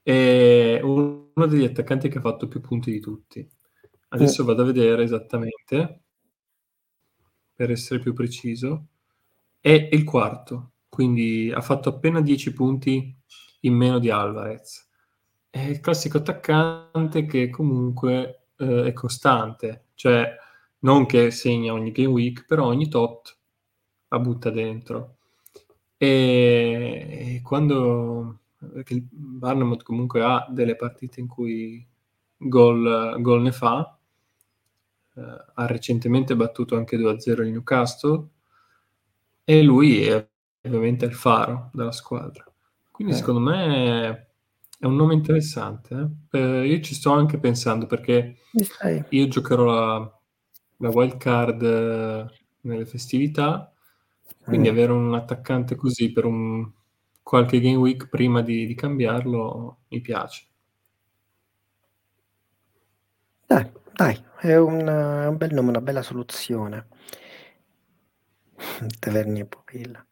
[0.04, 3.48] è uno uno degli attaccanti che ha fatto più punti di tutti.
[4.10, 4.46] Adesso mm.
[4.46, 6.02] vado a vedere esattamente,
[7.54, 8.88] per essere più preciso.
[9.60, 13.16] È il quarto, quindi ha fatto appena 10 punti
[13.62, 14.90] in meno di Alvarez.
[15.50, 20.36] È il classico attaccante che comunque eh, è costante, cioè
[20.80, 23.38] non che segna ogni game week, però ogni tot
[24.10, 25.18] la butta dentro.
[25.98, 31.86] E, e quando perché il Barnemouth comunque ha delle partite in cui
[32.38, 33.98] gol, gol ne fa,
[35.16, 35.22] eh,
[35.54, 38.28] ha recentemente battuto anche 2-0 il Newcastle
[39.44, 40.28] e lui è
[40.64, 42.46] ovviamente il faro della squadra.
[42.92, 43.18] Quindi eh.
[43.18, 44.28] secondo me
[44.80, 46.10] è un nome interessante.
[46.32, 46.68] Eh?
[46.68, 48.38] io ci sto anche pensando perché
[49.10, 50.20] io giocherò la,
[50.78, 52.26] la wild card eh,
[52.62, 53.72] nelle festività,
[54.44, 56.70] quindi avere un attaccante così per un
[57.24, 60.46] qualche game week prima di, di cambiarlo mi piace.
[63.46, 66.88] Dai, dai, è un, un bel nome, una bella soluzione.
[69.00, 70.06] Taverni e Pupilla.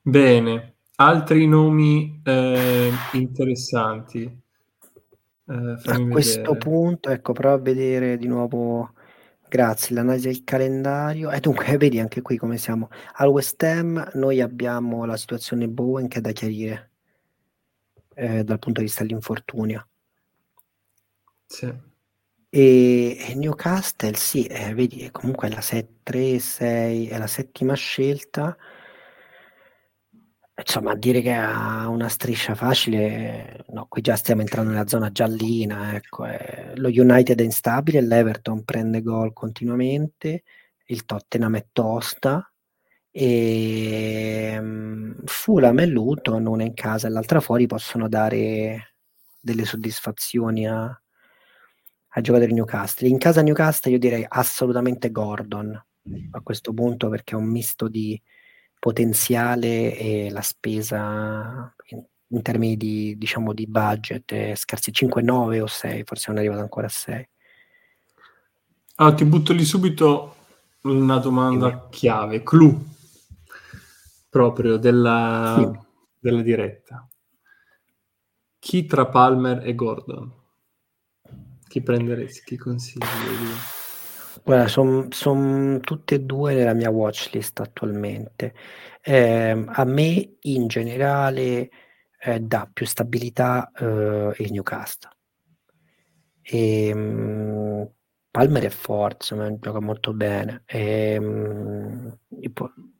[0.00, 4.22] Bene, altri nomi eh, interessanti.
[5.48, 8.92] Eh, a questo punto, ecco, prova a vedere di nuovo
[9.48, 11.30] Grazie, l'analisi del calendario.
[11.30, 12.88] E dunque, vedi anche qui come siamo.
[13.14, 16.90] Al West Ham noi abbiamo la situazione Bowen che è da chiarire
[18.14, 19.86] eh, dal punto di vista dell'infortunio.
[21.46, 21.72] Sì.
[22.48, 28.56] E, e Newcastle, sì, eh, vedi, comunque è la 3-6, è la settima scelta.
[30.58, 35.94] Insomma, dire che ha una striscia facile, no, qui già stiamo entrando nella zona giallina,
[35.94, 40.44] ecco, eh, lo United è instabile, l'Everton prende gol continuamente,
[40.86, 42.50] il Tottenham è tosta,
[43.10, 48.94] e um, Fulham e Luton, una in casa e l'altra fuori, possono dare
[49.40, 53.08] delle soddisfazioni a, ai giocatori Newcastle.
[53.08, 55.74] In casa Newcastle io direi assolutamente Gordon
[56.30, 58.20] a questo punto perché è un misto di
[58.78, 65.60] potenziale e la spesa in, in termini di, diciamo, di budget è scarsi 5, 9
[65.60, 67.28] o 6, forse non è arrivato ancora a 6.
[68.96, 70.34] Allora, ti butto lì subito
[70.82, 71.98] una domanda sì.
[71.98, 72.82] chiave, clou,
[74.28, 75.78] proprio della, sì.
[76.18, 77.06] della diretta.
[78.58, 80.32] Chi tra Palmer e Gordon?
[81.68, 82.42] Chi prenderesti?
[82.44, 83.04] Chi consigli?
[84.46, 88.54] Guarda, son son tutte e due nella mia watchlist attualmente.
[89.02, 91.68] Ehm, a me in generale,
[92.20, 95.10] ehm, dà più stabilità, uhm, il Newcastle.
[96.42, 97.88] Ehm,
[98.30, 100.62] Palmer è forte, insomma gioca molto bene.
[100.66, 102.18] Ehm,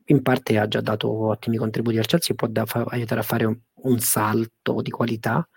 [0.09, 3.44] in parte ha già dato ottimi contributi al Chelsea, può da fa aiutare a fare
[3.44, 5.48] un un salto di qualità,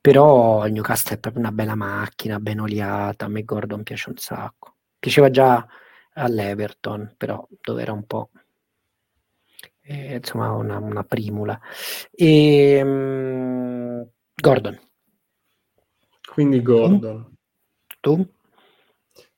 [0.00, 4.16] però il Newcastle è proprio una bella macchina, ben oliata, a me Gordon piace un
[4.16, 4.75] sacco.
[5.06, 5.64] Piaceva già
[6.14, 8.30] all'Everton, però dove era un po'
[9.82, 11.56] eh, insomma una, una primula.
[12.10, 14.76] E, um, Gordon.
[16.28, 17.36] Quindi Gordon.
[18.00, 18.28] Tu?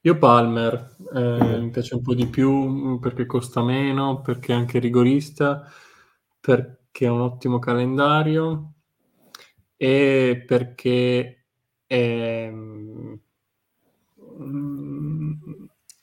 [0.00, 1.62] Io Palmer, eh, mm.
[1.64, 5.70] mi piace un po' di più perché costa meno, perché è anche rigorista,
[6.40, 8.72] perché ha un ottimo calendario
[9.76, 11.44] e perché
[11.86, 12.50] è,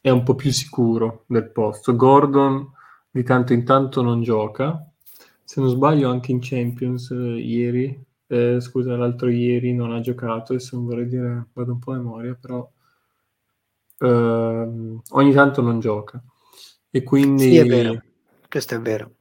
[0.06, 1.96] è un po' più sicuro del posto.
[1.96, 2.72] Gordon
[3.10, 4.88] di tanto in tanto non gioca.
[5.44, 10.54] Se non sbaglio anche in Champions eh, ieri, eh, scusa, l'altro ieri non ha giocato,
[10.54, 12.70] adesso non vorrei dire, vado un po' a memoria, però
[13.98, 16.24] eh, ogni tanto non gioca.
[16.92, 17.42] E quindi...
[17.42, 18.00] Sì, è vero,
[18.48, 19.12] questo è vero.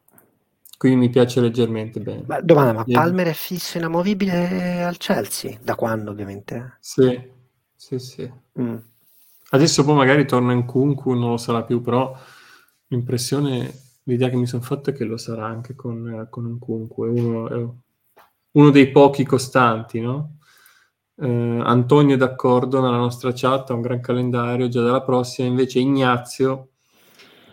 [0.77, 2.25] Quindi mi piace leggermente bene.
[2.27, 5.59] Ma, domanda, ma Palmer è fisso inamovibile al Chelsea?
[5.63, 6.77] Da quando ovviamente?
[6.81, 7.19] Sì,
[7.75, 8.31] sì, sì.
[8.61, 8.77] Mm.
[9.55, 12.13] Adesso poi magari torna in Kunku, non lo sarà più, però
[12.89, 17.05] l'impressione, l'idea che mi sono fatto è che lo sarà anche con, con un Kunku,
[17.05, 17.69] è uno, è
[18.51, 20.39] uno, dei pochi costanti, no?
[21.17, 25.79] Eh, Antonio è d'accordo nella nostra chat, ha un gran calendario già dalla prossima, invece
[25.79, 26.71] Ignazio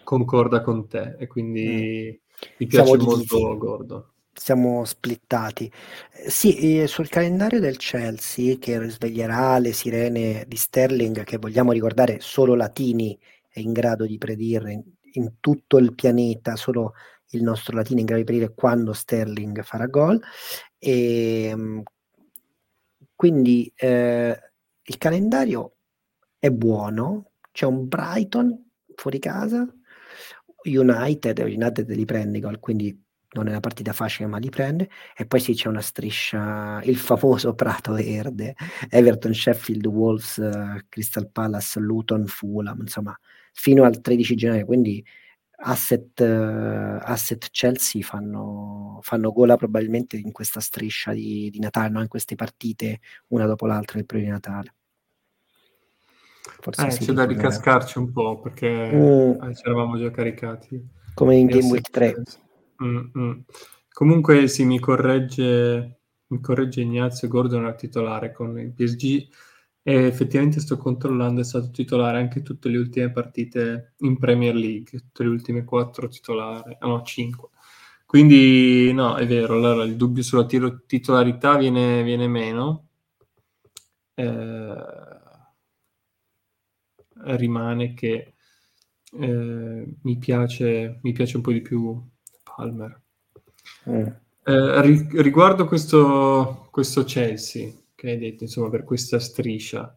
[0.03, 2.49] concorda con te e quindi mm.
[2.57, 3.57] mi piace Siamo molto.
[3.59, 5.71] Gordon siamo splittati.
[6.11, 12.19] Eh, sì, sul calendario del Chelsea, che risveglierà le sirene di Sterling, che vogliamo ricordare
[12.19, 13.17] solo Latini
[13.49, 16.93] è in grado di predire in, in tutto il pianeta, solo
[17.31, 20.19] il nostro Latino è in grado di predire quando Sterling farà gol.
[20.77, 21.83] E, ehm,
[23.15, 24.51] quindi eh,
[24.83, 25.75] il calendario
[26.39, 29.67] è buono, c'è un Brighton fuori casa,
[30.63, 32.99] United, United li prende gol, quindi
[33.33, 36.97] non è una partita facile ma li prende, e poi sì c'è una striscia, il
[36.97, 38.55] famoso prato verde,
[38.89, 40.41] Everton, Sheffield, Wolves,
[40.89, 43.17] Crystal Palace, Luton, Fulham, insomma
[43.53, 45.03] fino al 13 gennaio, quindi
[45.63, 52.01] Asset, Asset Chelsea fanno, fanno gola probabilmente in questa striscia di, di Natale, no?
[52.01, 54.73] in queste partite una dopo l'altra il periodo di Natale.
[56.61, 59.53] Forse eh, c'è da ricascarci un po' perché mm.
[59.53, 60.83] ci eravamo già caricati.
[61.13, 62.23] Come in Game Week 3.
[62.83, 63.39] Mm-hmm.
[63.93, 69.27] Comunque sì, mi corregge, mi corregge Ignazio Gordon al titolare con il PSG
[69.83, 74.99] e effettivamente sto controllando, è stato titolare anche tutte le ultime partite in Premier League,
[74.99, 77.49] tutte le ultime quattro titolari, ah, no, cinque.
[78.05, 82.87] Quindi no, è vero, allora il dubbio sulla tiro- titolarità viene, viene meno.
[84.15, 84.75] Eh,
[87.37, 88.33] rimane che
[89.13, 92.01] eh, mi, piace, mi piace un po' di più
[92.55, 93.01] Palmer.
[93.89, 94.07] Mm.
[94.43, 99.95] Eh, ri- riguardo questo, questo Chelsea, che hai detto, insomma, per questa striscia.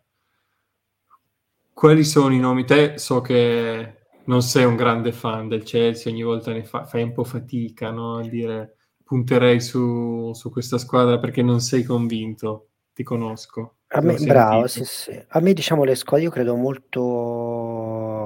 [1.72, 2.64] Quali sono i nomi?
[2.64, 7.02] Te so che non sei un grande fan del Chelsea, ogni volta ne fa, fai
[7.02, 8.18] un po' fatica no?
[8.18, 13.76] a dire punterei su, su, questa squadra perché non sei convinto, ti conosco.
[13.88, 15.24] A me, bravo, sì, sì.
[15.28, 17.02] A me diciamo le squadre, io credo molto,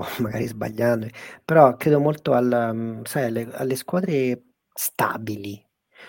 [0.18, 1.08] magari sbagliando,
[1.44, 4.42] però credo molto al, mm, sai, alle, alle squadre
[4.72, 5.64] stabili,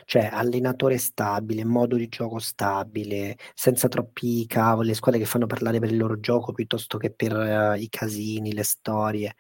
[0.06, 5.80] cioè allenatore stabile, modo di gioco stabile, senza troppi cavoli, le squadre che fanno parlare
[5.80, 9.36] per il loro gioco piuttosto che per uh, i casini, le storie.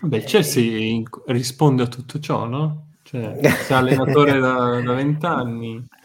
[0.00, 2.90] Beh, Chelsea eh, risponde a tutto ciò, no?
[3.02, 5.84] Cioè, sei allenatore da vent'anni.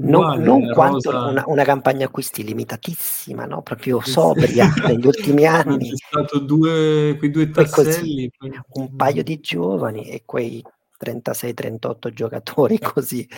[0.00, 3.62] Non, non quanto una, una, campagna acquisti limitatissima, no?
[3.62, 5.90] proprio sobria negli ultimi anni.
[5.90, 8.30] C'è stato due, quei due tasselli.
[8.36, 10.64] Così, un paio di giovani e quei
[10.98, 13.28] 36-38 giocatori così.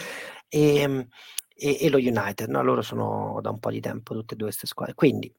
[0.49, 1.09] E, ehm,
[1.55, 2.63] e, e, lo United, no?
[2.63, 4.95] loro sono da un po' di tempo tutte e due queste squadre.
[4.95, 5.33] Quindi,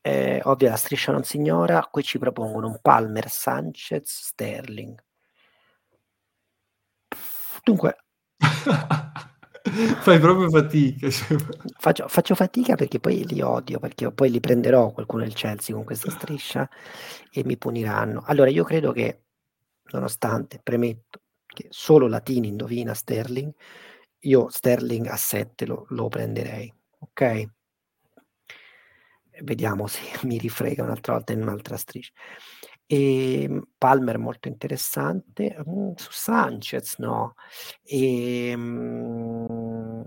[0.00, 5.02] eh, ovvio, la striscia non si ignora, qui ci propongono un Palmer, Sanchez, Sterling.
[7.62, 7.96] Dunque...
[10.00, 11.10] Fai proprio fatica.
[11.10, 11.36] Cioè.
[11.78, 15.84] Faccio, faccio, fatica perché poi li odio, perché poi li prenderò qualcuno del Chelsea con
[15.84, 16.68] questa striscia
[17.30, 18.22] e mi puniranno.
[18.26, 19.22] Allora, io credo che,
[19.92, 23.52] nonostante, premetto, che solo Latini indovina Sterling,
[24.20, 27.44] io Sterling a 7 lo, lo prenderei, ok?
[29.42, 32.12] Vediamo se mi rifrega un'altra volta in un'altra striscia.
[32.88, 37.34] E ehm, Palmer molto interessante, mm, su Sanchez no,
[37.82, 40.02] e, mm,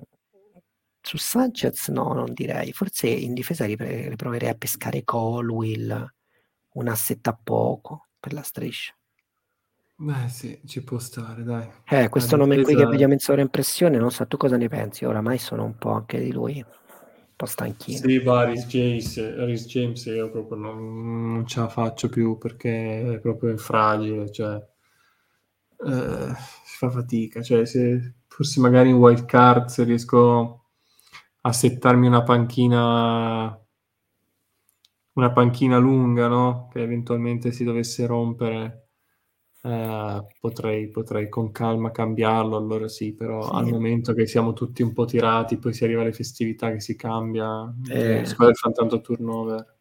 [1.01, 6.13] su Sanchez no, non direi, forse in difesa riproverei a pescare Colwill,
[6.73, 8.93] un asset a poco per la striscia.
[10.01, 11.67] Beh, sì, ci può stare, dai.
[11.89, 15.03] Eh, questo nome qui che vediamo in sovraimpressione, non so, tu cosa ne pensi?
[15.03, 16.63] Oramai sono un po' anche di lui,
[17.39, 17.97] po' stanchino.
[17.97, 23.13] Sì, va, Rhys James, Rhys James io proprio non, non ce la faccio più perché
[23.13, 24.55] è proprio fragile, cioè
[25.85, 26.33] eh,
[26.65, 30.65] si fa fatica, cioè se fossi magari in wild card se riesco
[31.39, 33.57] a settarmi una panchina
[35.13, 36.67] una panchina lunga, no?
[36.69, 38.88] Che eventualmente si dovesse rompere
[39.61, 43.49] eh, potrei, potrei con calma cambiarlo, allora sì, però sì.
[43.53, 46.95] al momento che siamo tutti un po' tirati, poi si arriva alle festività che si
[46.95, 48.19] cambia, eh.
[48.19, 49.77] le squadre fanno tanto turnover.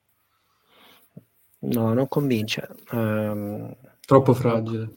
[1.61, 2.69] No, non convince.
[2.93, 3.75] Um,
[4.07, 4.97] Troppo fragile.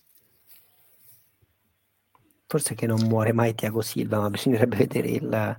[2.45, 5.57] Forse che non muore mai Tiago Silva, ma bisognerebbe vedere il,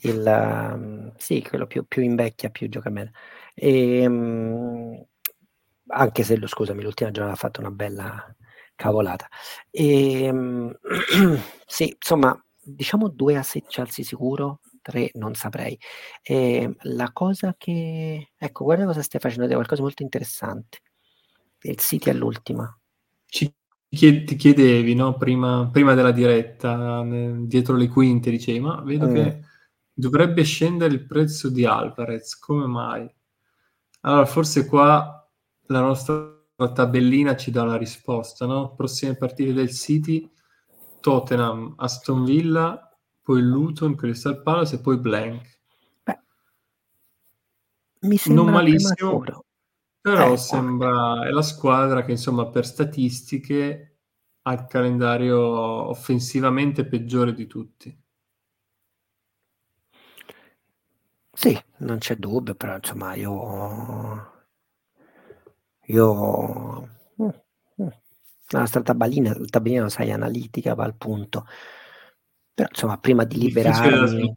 [0.00, 3.12] il um, sì, quello più, più invecchia, più gioca bene.
[3.54, 5.04] E, um,
[5.88, 8.34] anche se, scusami, l'ultima giornata ha fatto una bella,
[8.74, 9.28] cavolata.
[9.70, 10.78] E, ehm,
[11.66, 15.78] sì, insomma, diciamo due asset Chelsea sicuro, tre non saprei.
[16.22, 18.32] E, ehm, la cosa che...
[18.36, 20.78] Ecco, guarda cosa stai facendo, è qualcosa molto interessante.
[21.62, 22.78] Il City all'ultima.
[23.26, 23.52] Ci
[23.88, 25.16] chied- ti chiedevi, no?
[25.16, 27.02] prima, prima, della diretta,
[27.40, 29.14] dietro le quinte, dicevi, ma vedo mm.
[29.14, 29.40] che
[29.92, 33.10] dovrebbe scendere il prezzo di Alvarez, come mai?
[34.00, 35.26] Allora, forse qua
[35.68, 38.74] la nostra tabellina ci dà la risposta, no?
[38.74, 40.30] Prossime partite del City,
[41.00, 45.60] Tottenham, Aston Villa, poi Luton, Crystal Palace e poi Blank.
[46.04, 46.20] Beh,
[48.00, 49.24] mi sembra non malissimo,
[50.00, 53.96] però eh, sembra è la squadra che insomma per statistiche
[54.42, 58.02] ha il calendario offensivamente peggiore di tutti.
[61.32, 64.33] Sì, non c'è dubbio, però insomma io
[65.86, 67.24] io mh,
[67.76, 67.88] mh.
[68.48, 71.46] La nostra tabellina tabellina lo sai analitica, va al punto.
[72.54, 74.36] Però insomma, prima di liberarmi...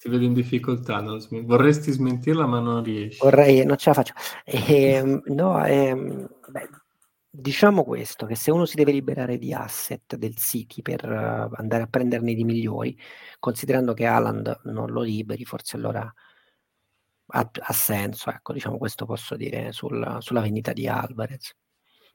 [0.00, 3.18] Ti vedo in difficoltà, sm- vorresti smentirla ma non riesci.
[3.20, 4.14] Vorrei, non ce la faccio.
[4.44, 6.68] Eh, no, eh, beh,
[7.28, 11.82] diciamo questo, che se uno si deve liberare di asset del City per uh, andare
[11.82, 12.98] a prenderne di migliori,
[13.38, 16.10] considerando che Haaland non lo liberi, forse allora
[17.30, 21.54] ha, ha senso, ecco, diciamo questo posso dire sul, sulla vendita di Alvarez.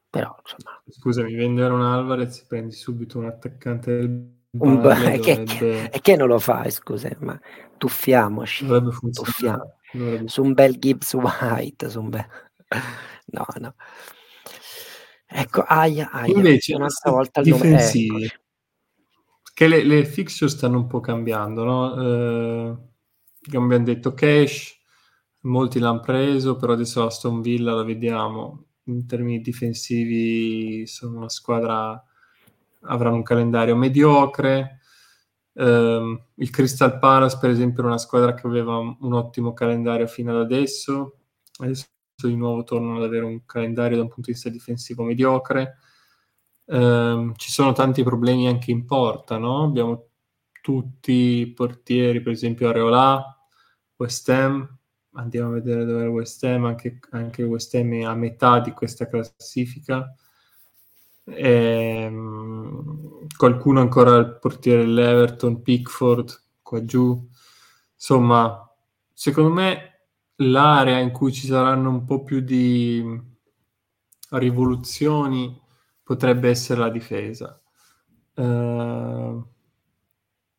[0.10, 0.82] Però, insomma...
[0.88, 4.80] Scusami, vendere un Alvarez prendi subito un attaccante del un
[5.12, 5.90] e, che, dovrebbe...
[5.90, 7.40] e che non lo fai, scusa, ma
[7.78, 8.66] tuffiamoci.
[8.66, 9.78] Funzionare.
[9.92, 10.28] Dovrebbe...
[10.28, 12.26] Su un bel Gibbs White, su un bel...
[13.28, 13.74] No, no.
[15.26, 16.34] Ecco, aia, aia.
[16.34, 17.84] Invece, un'altra volta il nome...
[17.84, 18.36] Ecco.
[19.54, 22.02] che le, le fixture stanno un po' cambiando, no?
[22.02, 22.78] Eh,
[23.48, 24.80] abbiamo detto, Cash,
[25.46, 28.66] molti l'hanno preso, però adesso Aston Villa la vediamo.
[28.86, 32.02] In termini difensivi sono una squadra
[32.88, 34.80] avranno un calendario mediocre.
[35.54, 40.32] Um, il Crystal Palace, per esempio, era una squadra che aveva un ottimo calendario fino
[40.32, 41.20] ad adesso.
[41.60, 41.86] Adesso
[42.24, 45.78] di nuovo tornano ad avere un calendario da un punto di vista difensivo mediocre.
[46.66, 49.64] Um, ci sono tanti problemi anche in porta, no?
[49.64, 50.08] Abbiamo
[50.62, 53.24] tutti i portieri, per esempio Areola,
[53.98, 54.78] West Ham.
[55.16, 58.72] Andiamo a vedere dove è West Ham, anche, anche West Ham è a metà di
[58.72, 60.14] questa classifica
[61.28, 67.28] Ehm, qualcuno ancora il portiere dell'Everton, Pickford, qua giù.
[67.94, 68.70] Insomma,
[69.14, 69.92] secondo me
[70.38, 73.04] l'area in cui ci saranno un po' più di
[74.32, 75.60] rivoluzioni
[76.04, 77.60] potrebbe essere la difesa.
[78.36, 79.44] Uh,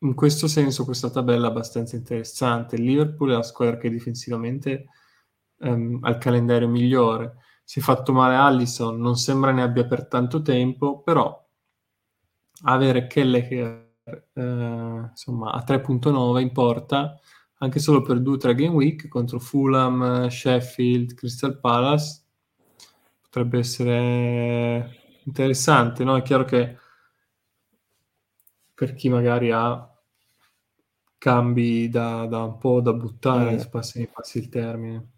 [0.01, 2.77] in questo senso questa tabella è abbastanza interessante.
[2.77, 4.87] Il Liverpool è la squadra che difensivamente
[5.59, 7.37] um, ha il calendario migliore
[7.69, 11.45] si è fatto male Allison, non sembra ne abbia per tanto tempo, però
[12.63, 17.19] avere Kelleher eh, insomma, a 3.9 in porta
[17.59, 22.23] anche solo per 2-3 game week contro Fulham, Sheffield, Crystal Palace
[23.23, 26.15] potrebbe essere interessante, no?
[26.17, 26.77] È chiaro che
[28.77, 29.91] per chi magari ha
[31.19, 35.11] cambi da, da un po' da buttare, se passi, passi il termine.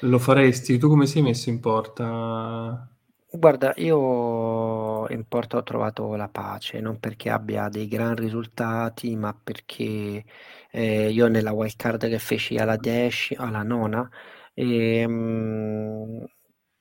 [0.00, 0.78] Lo faresti?
[0.78, 2.88] Tu come sei messo in porta?
[3.28, 9.34] Guarda, io in porta ho trovato la pace, non perché abbia dei gran risultati, ma
[9.34, 10.24] perché
[10.70, 14.08] eh, io nella wild card che feci alla 10, alla nona,
[14.54, 16.24] ehm,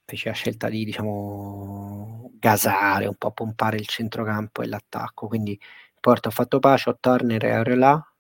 [0.06, 6.00] feci la scelta di, diciamo, gasare, un po' pompare il centrocampo e l'attacco, quindi in
[6.00, 8.14] porta ho fatto pace, ho Turner e Areola,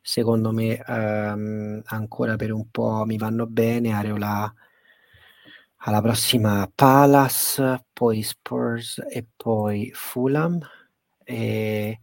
[0.00, 3.92] secondo me ehm, ancora per un po' mi vanno bene.
[3.92, 4.52] Areola
[5.84, 10.58] alla prossima Palace, poi Spurs e poi Fulham.
[11.24, 12.00] E,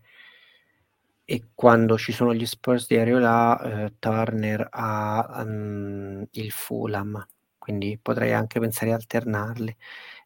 [1.26, 7.24] e quando ci sono gli Spurs di Areola, eh, Turner ha um, il Fulham,
[7.57, 9.78] quindi potrei anche pensare di alternarli.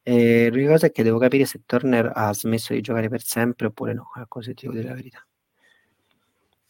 [0.03, 3.67] E l'unica cosa è che devo capire se Turner ha smesso di giocare per sempre
[3.67, 5.25] oppure no, ecco se ti devo dire la verità.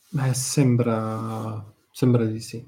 [0.10, 2.64] Beh, sembra, sembra di sì.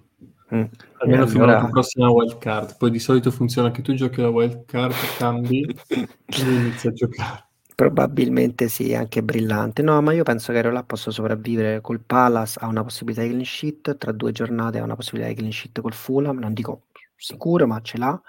[0.53, 0.63] Mm.
[0.97, 1.27] Almeno allora...
[1.27, 2.77] fino alla prossima wild card.
[2.77, 5.61] Poi di solito funziona che tu giochi la wild card, cambi
[5.91, 6.07] e
[6.41, 7.45] inizi a giocare.
[7.75, 9.81] Probabilmente sì, anche brillante.
[9.81, 13.43] No, ma io penso che Areola possa sopravvivere col Palace, ha una possibilità di clean
[13.43, 16.85] sheet, tra due giornate ha una possibilità di clean sheet col Fulham, non dico
[17.15, 18.21] sicuro, ma ce l'ha.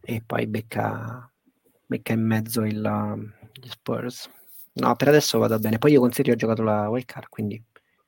[0.00, 1.31] E poi becca,
[1.92, 4.30] becca in mezzo il, gli Spurs.
[4.74, 5.78] No, per adesso vado bene.
[5.78, 7.62] Poi io con Serie ho giocato la wild card, quindi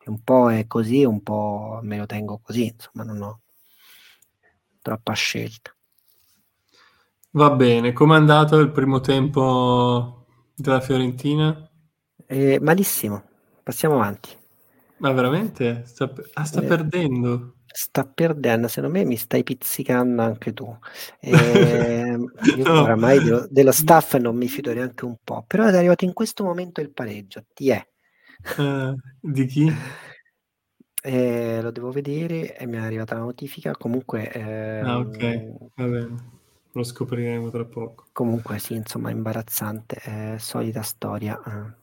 [0.06, 3.40] un po' è così, un po' me lo tengo così, insomma, non ho
[4.80, 5.74] troppa scelta.
[7.32, 11.68] Va bene, com'è andato il primo tempo della Fiorentina?
[12.26, 13.22] Eh, malissimo,
[13.62, 14.30] passiamo avanti.
[14.98, 15.82] Ma veramente?
[15.84, 17.53] Sta, ah, sta eh, perdendo.
[17.76, 20.64] Sta perdendo, secondo me mi stai pizzicando anche tu.
[21.18, 22.16] Eh,
[22.56, 22.82] io no.
[22.82, 26.44] oramai dello, dello, staff non mi fido neanche un po', però è arrivato in questo
[26.44, 27.84] momento il pareggio, ti è.
[28.58, 29.72] Uh, di chi?
[31.02, 33.72] Eh, lo devo vedere e mi è arrivata la notifica.
[33.76, 36.14] Comunque, ehm, ah, ok, va bene,
[36.70, 38.06] lo scopriremo tra poco.
[38.12, 41.40] Comunque, sì, insomma, imbarazzante, eh, solita storia.
[41.42, 41.74] Ah.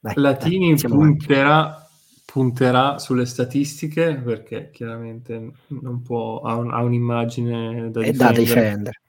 [0.00, 1.87] Dai, Latini dai, punterà,
[2.30, 8.16] punterà, sulle statistiche perché chiaramente non può, ha, un, ha un'immagine da difendere.
[8.16, 9.00] da difendere.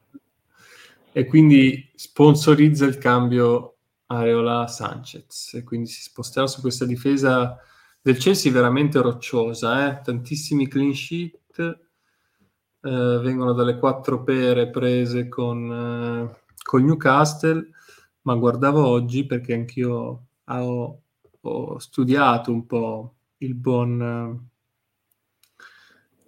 [1.11, 7.57] E quindi sponsorizza il cambio Areola Sanchez e quindi si sposterà su questa difesa
[8.01, 10.01] del Chelsea veramente rocciosa, eh?
[10.01, 11.79] tantissimi clean sheet, eh,
[12.81, 17.69] vengono dalle quattro pere prese con, eh, con Newcastle,
[18.21, 21.01] ma guardavo oggi perché anch'io ho,
[21.41, 24.49] ho studiato un po' il buon,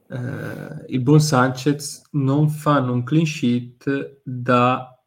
[0.07, 4.97] eh, il buon Sanchez, non fanno un clean sheet da,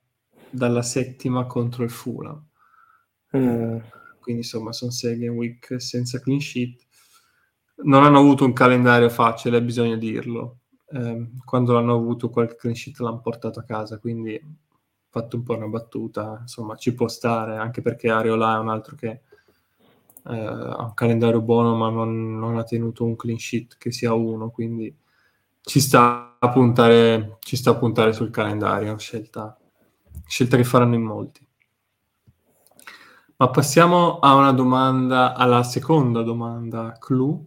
[0.51, 2.45] dalla settima contro il Fulham.
[3.37, 3.79] Mm.
[4.21, 6.83] Quindi insomma sono sei game week senza clean sheet.
[7.85, 10.61] Non hanno avuto un calendario facile, bisogna dirlo.
[10.87, 14.41] Eh, quando l'hanno avuto qualche clean sheet l'hanno portato a casa, quindi
[15.09, 18.97] fatto un po' una battuta, insomma ci può stare, anche perché Areola è un altro
[18.97, 19.23] che
[20.25, 24.51] ha un calendario buono ma non, non, ha tenuto un clean sheet che sia uno,
[24.51, 24.95] quindi
[25.61, 29.59] ci sta a puntare, ci sta a puntare sul calendario, scelta,
[30.27, 31.47] scelta che faranno in molti.
[33.37, 37.45] Ma passiamo a una domanda, alla seconda domanda clou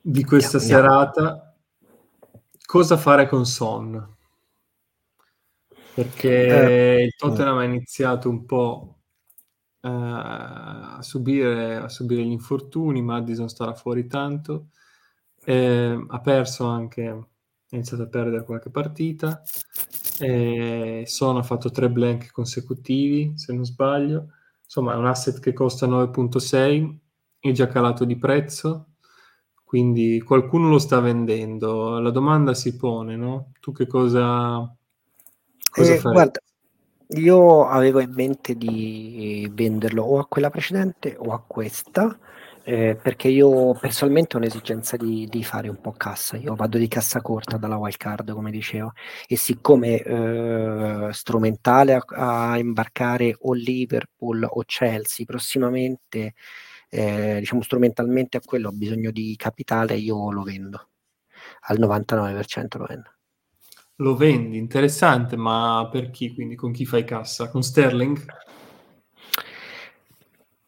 [0.00, 1.54] di questa andiamo, serata.
[2.64, 4.16] Cosa fare con Son?
[5.94, 8.99] Perché eh, il Tottenham ha iniziato un po'
[9.82, 14.68] eh, a, subire, a subire gli infortuni, Madison starà fuori tanto,
[15.44, 17.26] eh, ha perso anche, ha
[17.70, 19.42] iniziato a perdere qualche partita,
[20.20, 24.28] eh, Son ha fatto tre blank consecutivi, se non sbaglio,
[24.62, 26.98] insomma è un asset che costa 9.6,
[27.40, 28.90] è già calato di prezzo,
[29.64, 32.00] quindi qualcuno lo sta vendendo.
[32.00, 33.52] La domanda si pone, no?
[33.60, 34.68] Tu che cosa,
[35.70, 36.00] cosa eh?
[36.00, 36.40] Guarda,
[37.16, 42.16] io avevo in mente di venderlo o a quella precedente o a questa,
[42.62, 46.36] eh, perché io personalmente ho un'esigenza di, di, fare un po' cassa.
[46.36, 48.92] Io vado di cassa corta dalla wildcard, come dicevo,
[49.26, 52.04] e siccome eh, strumentale a,
[52.52, 56.34] a, imbarcare o Liverpool o Chelsea prossimamente,
[56.88, 60.88] eh, diciamo strumentalmente a quello ho bisogno di capitale, io lo vendo
[61.62, 63.19] al 99% lo vendo.
[64.00, 66.32] Lo vendi, interessante, ma per chi?
[66.32, 67.50] Quindi con chi fai cassa?
[67.50, 68.18] Con Sterling?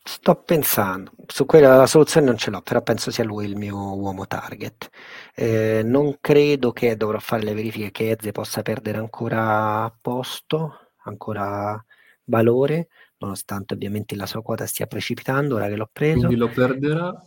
[0.05, 3.97] Sto pensando, su quella la soluzione non ce l'ho, però penso sia lui il mio
[3.97, 4.91] uomo target.
[5.35, 11.83] Eh, non credo che dovrò fare le verifiche che Eze possa perdere ancora posto, ancora
[12.25, 16.19] valore, nonostante ovviamente la sua quota stia precipitando ora che l'ho preso.
[16.19, 17.25] Quindi lo perderà?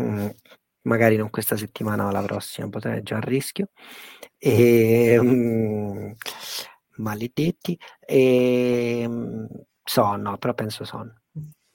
[0.00, 0.28] Mm,
[0.86, 3.70] magari non questa settimana ma la prossima potrei già a rischio.
[4.38, 6.14] E, um,
[6.96, 7.78] maledetti.
[8.00, 9.46] E, um,
[9.88, 11.12] Son no però penso Son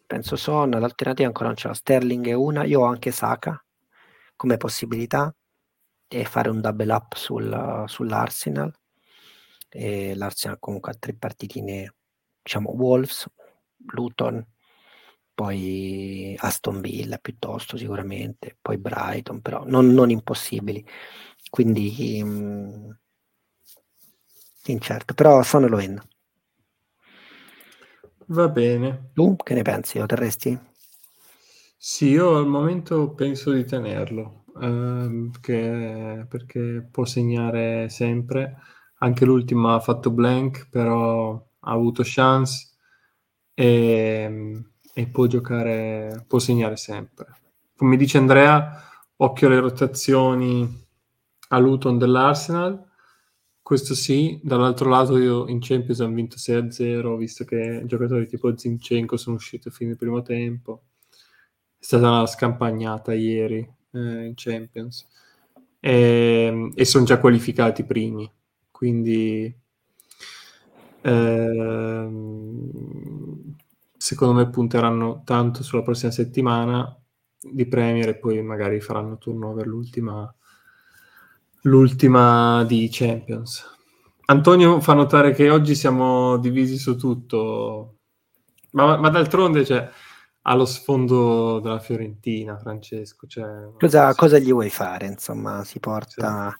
[0.05, 3.63] penso Son l'alternativa ancora non c'è la Sterling è una io ho anche Saka
[4.35, 5.33] come possibilità
[6.09, 8.73] e fare un double up sul, sull'Arsenal.
[9.69, 11.93] E l'Arsenal comunque ha tre partitine
[12.41, 13.25] diciamo Wolves
[13.93, 14.45] Luton
[15.41, 20.85] poi Aston Villa piuttosto sicuramente, poi Brighton, però non, non impossibili.
[21.49, 22.89] Quindi mh, mm,
[24.67, 26.03] incerto, però sono lo vendo.
[28.27, 29.09] Va bene.
[29.13, 29.97] Tu che ne pensi?
[29.97, 30.57] Lo terresti?
[31.75, 38.57] Sì, io al momento penso di tenerlo, ehm, che, perché può segnare sempre.
[38.99, 42.75] Anche l'ultima ha fatto blank, però ha avuto chance.
[43.55, 44.63] E,
[44.93, 47.27] e può giocare, può segnare sempre.
[47.75, 48.83] Come dice Andrea,
[49.17, 50.85] occhio alle rotazioni
[51.49, 52.89] a Luton dell'Arsenal.
[53.61, 59.17] Questo sì, dall'altro lato io in Champions ho vinto 6-0, visto che giocatori tipo Zinchenko
[59.17, 60.83] sono usciti a fine primo tempo.
[61.77, 63.59] È stata una scampagnata ieri
[63.93, 65.07] eh, in Champions.
[65.79, 68.29] E, e sono già qualificati primi,
[68.69, 69.51] quindi
[71.01, 72.69] ehm,
[74.01, 76.91] secondo me punteranno tanto sulla prossima settimana
[77.39, 80.33] di Premier e poi magari faranno turnover l'ultima,
[81.61, 83.63] l'ultima di Champions.
[84.25, 87.97] Antonio fa notare che oggi siamo divisi su tutto,
[88.71, 89.87] ma, ma d'altronde cioè,
[90.41, 93.27] ha lo sfondo della Fiorentina, Francesco.
[93.27, 95.05] Cioè, cosa, cosa, gli vuoi fare?
[95.05, 96.57] Insomma, si porta,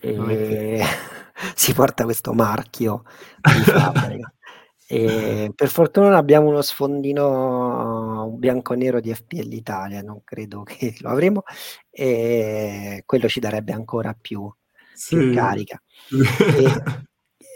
[0.00, 0.06] sì.
[0.06, 0.82] eh,
[1.54, 3.02] si porta questo marchio
[3.42, 4.33] di fabbrica.
[4.86, 11.42] E per fortuna abbiamo uno sfondino bianco-nero di FPL Italia, non credo che lo avremo,
[11.90, 14.52] e quello ci darebbe ancora più,
[14.92, 15.16] sì.
[15.16, 15.80] più carica.
[16.56, 16.82] e,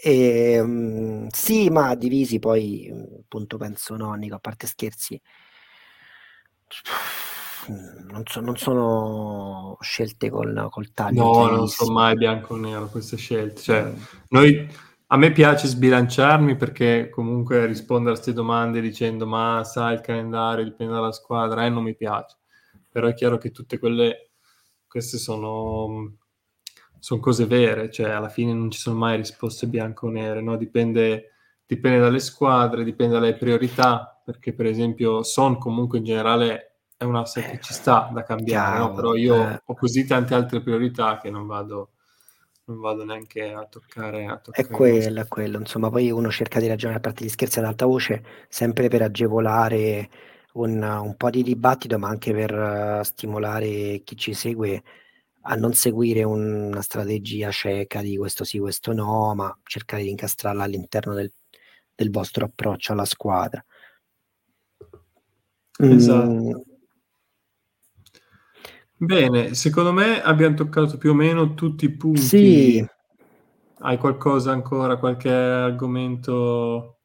[0.02, 5.20] e, um, sì, ma divisi poi, appunto, penso no, Nico, a parte scherzi,
[7.66, 11.22] non, so, non sono scelte col, col taglio.
[11.22, 13.60] No, non sono mai bianco-nero queste scelte.
[13.60, 14.02] Cioè, mm.
[14.28, 14.68] noi
[15.10, 20.64] a me piace sbilanciarmi perché comunque rispondere a queste domande dicendo ma sai il calendario
[20.64, 22.36] dipende dalla squadra, eh, non mi piace.
[22.90, 24.30] Però è chiaro che tutte quelle,
[24.86, 26.16] queste sono,
[26.98, 30.56] sono cose vere, cioè alla fine non ci sono mai risposte bianco o nere, no?
[30.56, 31.32] dipende
[31.68, 37.14] dipende dalle squadre, dipende dalle priorità, perché per esempio Son comunque in generale è un
[37.14, 38.94] asset che ci sta da cambiare, no?
[38.94, 39.62] però io eh.
[39.62, 41.90] ho così tante altre priorità che non vado,
[42.68, 44.26] non vado neanche a toccare.
[44.26, 47.28] A toccare è quello, è quello, insomma, poi uno cerca di ragionare a parte gli
[47.28, 50.08] scherzi ad alta voce, sempre per agevolare
[50.52, 54.82] un, un po' di dibattito, ma anche per uh, stimolare chi ci segue
[55.42, 60.10] a non seguire un, una strategia cieca di questo sì, questo no, ma cercare di
[60.10, 61.32] incastrarla all'interno del,
[61.94, 63.64] del vostro approccio alla squadra.
[65.78, 66.30] Esatto.
[66.30, 66.76] Mm.
[68.98, 72.20] Bene, secondo me abbiamo toccato più o meno tutti i punti.
[72.20, 72.86] Sì.
[73.80, 76.98] Hai qualcosa ancora, qualche argomento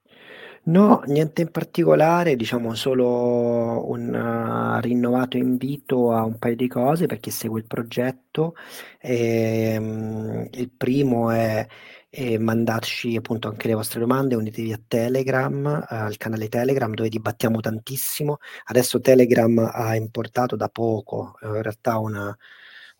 [0.65, 7.05] No, niente in particolare, diciamo solo un uh, rinnovato invito a un paio di cose
[7.05, 8.55] per chi segue il progetto.
[9.01, 11.67] Ehm, il primo è,
[12.15, 17.59] è mandarci appunto anche le vostre domande, unitevi a Telegram, al canale Telegram dove dibattiamo
[17.59, 18.37] tantissimo.
[18.65, 22.37] Adesso Telegram ha importato da poco, in realtà una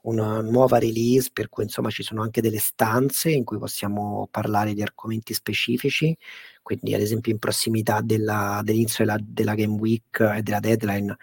[0.03, 4.74] una nuova release per cui insomma ci sono anche delle stanze in cui possiamo parlare
[4.74, 6.14] di argomenti specifici
[6.61, 11.16] quindi ad esempio in prossimità della, dell'inizio della, della, Game Week e della deadline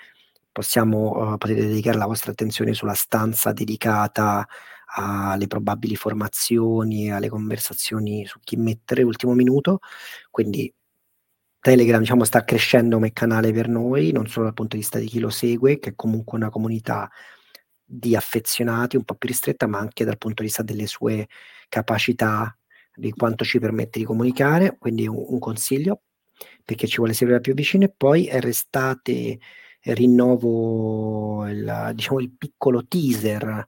[0.50, 4.46] possiamo, uh, potete dedicare la vostra attenzione sulla stanza dedicata
[4.96, 9.80] alle probabili formazioni, alle conversazioni su chi mettere l'ultimo minuto,
[10.30, 10.72] quindi
[11.60, 15.06] Telegram diciamo, sta crescendo come canale per noi, non solo dal punto di vista di
[15.06, 17.10] chi lo segue, che è comunque una comunità
[17.84, 21.28] di affezionati un po' più ristretta, ma anche dal punto di vista delle sue
[21.68, 22.56] capacità
[22.94, 26.02] di quanto ci permette di comunicare, quindi un, un consiglio
[26.64, 27.84] perché ci vuole seguire più vicino.
[27.84, 29.38] E poi restate
[29.82, 33.66] rinnovo il, diciamo, il piccolo teaser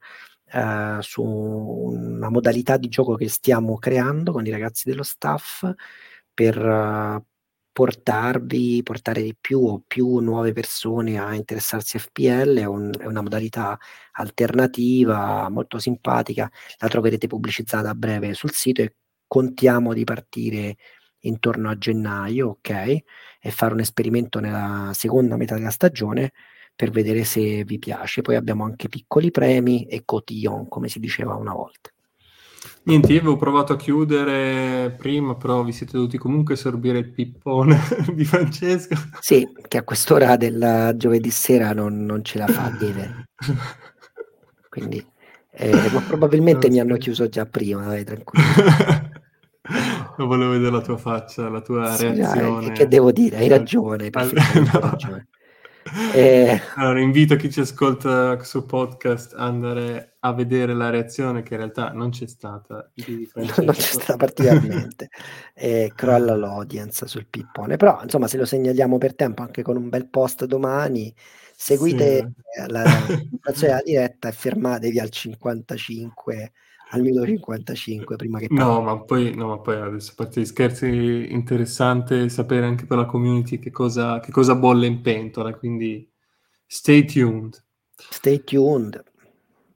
[0.53, 5.68] uh, su una modalità di gioco che stiamo creando con i ragazzi dello staff
[6.32, 7.22] per uh,
[7.72, 13.07] portarvi, portare di più o più nuove persone a interessarsi a FPL, è, un, è,
[13.07, 13.78] una modalità
[14.12, 18.96] alternativa molto simpatica, la troverete pubblicizzata a breve sul sito e
[19.26, 20.76] contiamo di partire
[21.20, 22.70] intorno a gennaio, ok?
[23.40, 26.32] E fare un esperimento nella seconda metà della stagione
[26.74, 28.22] per vedere se vi piace.
[28.22, 31.90] Poi abbiamo anche piccoli premi e cotillon, come si diceva una volta.
[32.84, 37.78] Niente, io avevo provato a chiudere prima, però vi siete dovuti comunque sorbire il pippone
[38.12, 38.94] di Francesco.
[39.20, 43.28] Sì, che a quest'ora del giovedì sera non, non ce la fa a bere.
[44.68, 45.04] Quindi,
[45.52, 49.10] eh, ma probabilmente mi hanno chiuso già prima, vai tranquillo.
[50.14, 52.66] Non volevo vedere la tua faccia, la tua sì, reazione.
[52.66, 53.38] Dai, che devo dire?
[53.38, 54.80] Hai ragione, perfettamente no.
[54.80, 55.28] ragione.
[56.14, 56.61] Eh...
[56.76, 61.61] Allora, invito chi ci ascolta sul podcast a andare a vedere la reazione che in
[61.61, 62.90] realtà non c'è stata.
[63.57, 65.11] non c'è stata particolarmente.
[65.55, 67.76] eh, crolla l'audience sul pippone.
[67.76, 71.12] Però, insomma, se lo segnaliamo per tempo anche con un bel post domani,
[71.55, 72.70] seguite sì.
[72.70, 76.53] la, la diretta e fermatevi al 55
[76.95, 80.45] al minuto 55 prima che no ma, poi, no, ma poi adesso a parte gli
[80.45, 86.09] scherzi interessante sapere anche per la community che cosa, che cosa bolle in pentola quindi
[86.66, 87.62] stay tuned
[87.97, 89.03] stay tuned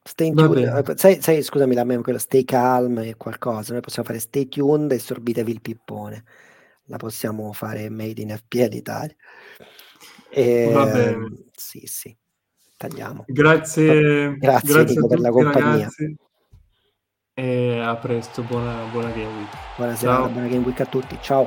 [0.06, 0.94] Stay tuned.
[0.94, 3.72] Sai, sai, scusami, la meme, quella stay calm e qualcosa.
[3.72, 6.22] Noi possiamo fare stay tuned e sorbitevi il pippone.
[6.84, 9.16] La possiamo fare made in FPL Italia.
[10.30, 11.46] E, Va bene.
[11.52, 12.16] Sì, sì.
[12.76, 13.24] Tagliamo.
[13.26, 15.70] Grazie, grazie, grazie Nico, per la compagnia.
[15.70, 16.16] Ragazzi.
[17.38, 19.50] E a presto, buona, buona Game Week.
[19.76, 21.18] Buona serata, buona Game Week a tutti.
[21.20, 21.46] Ciao.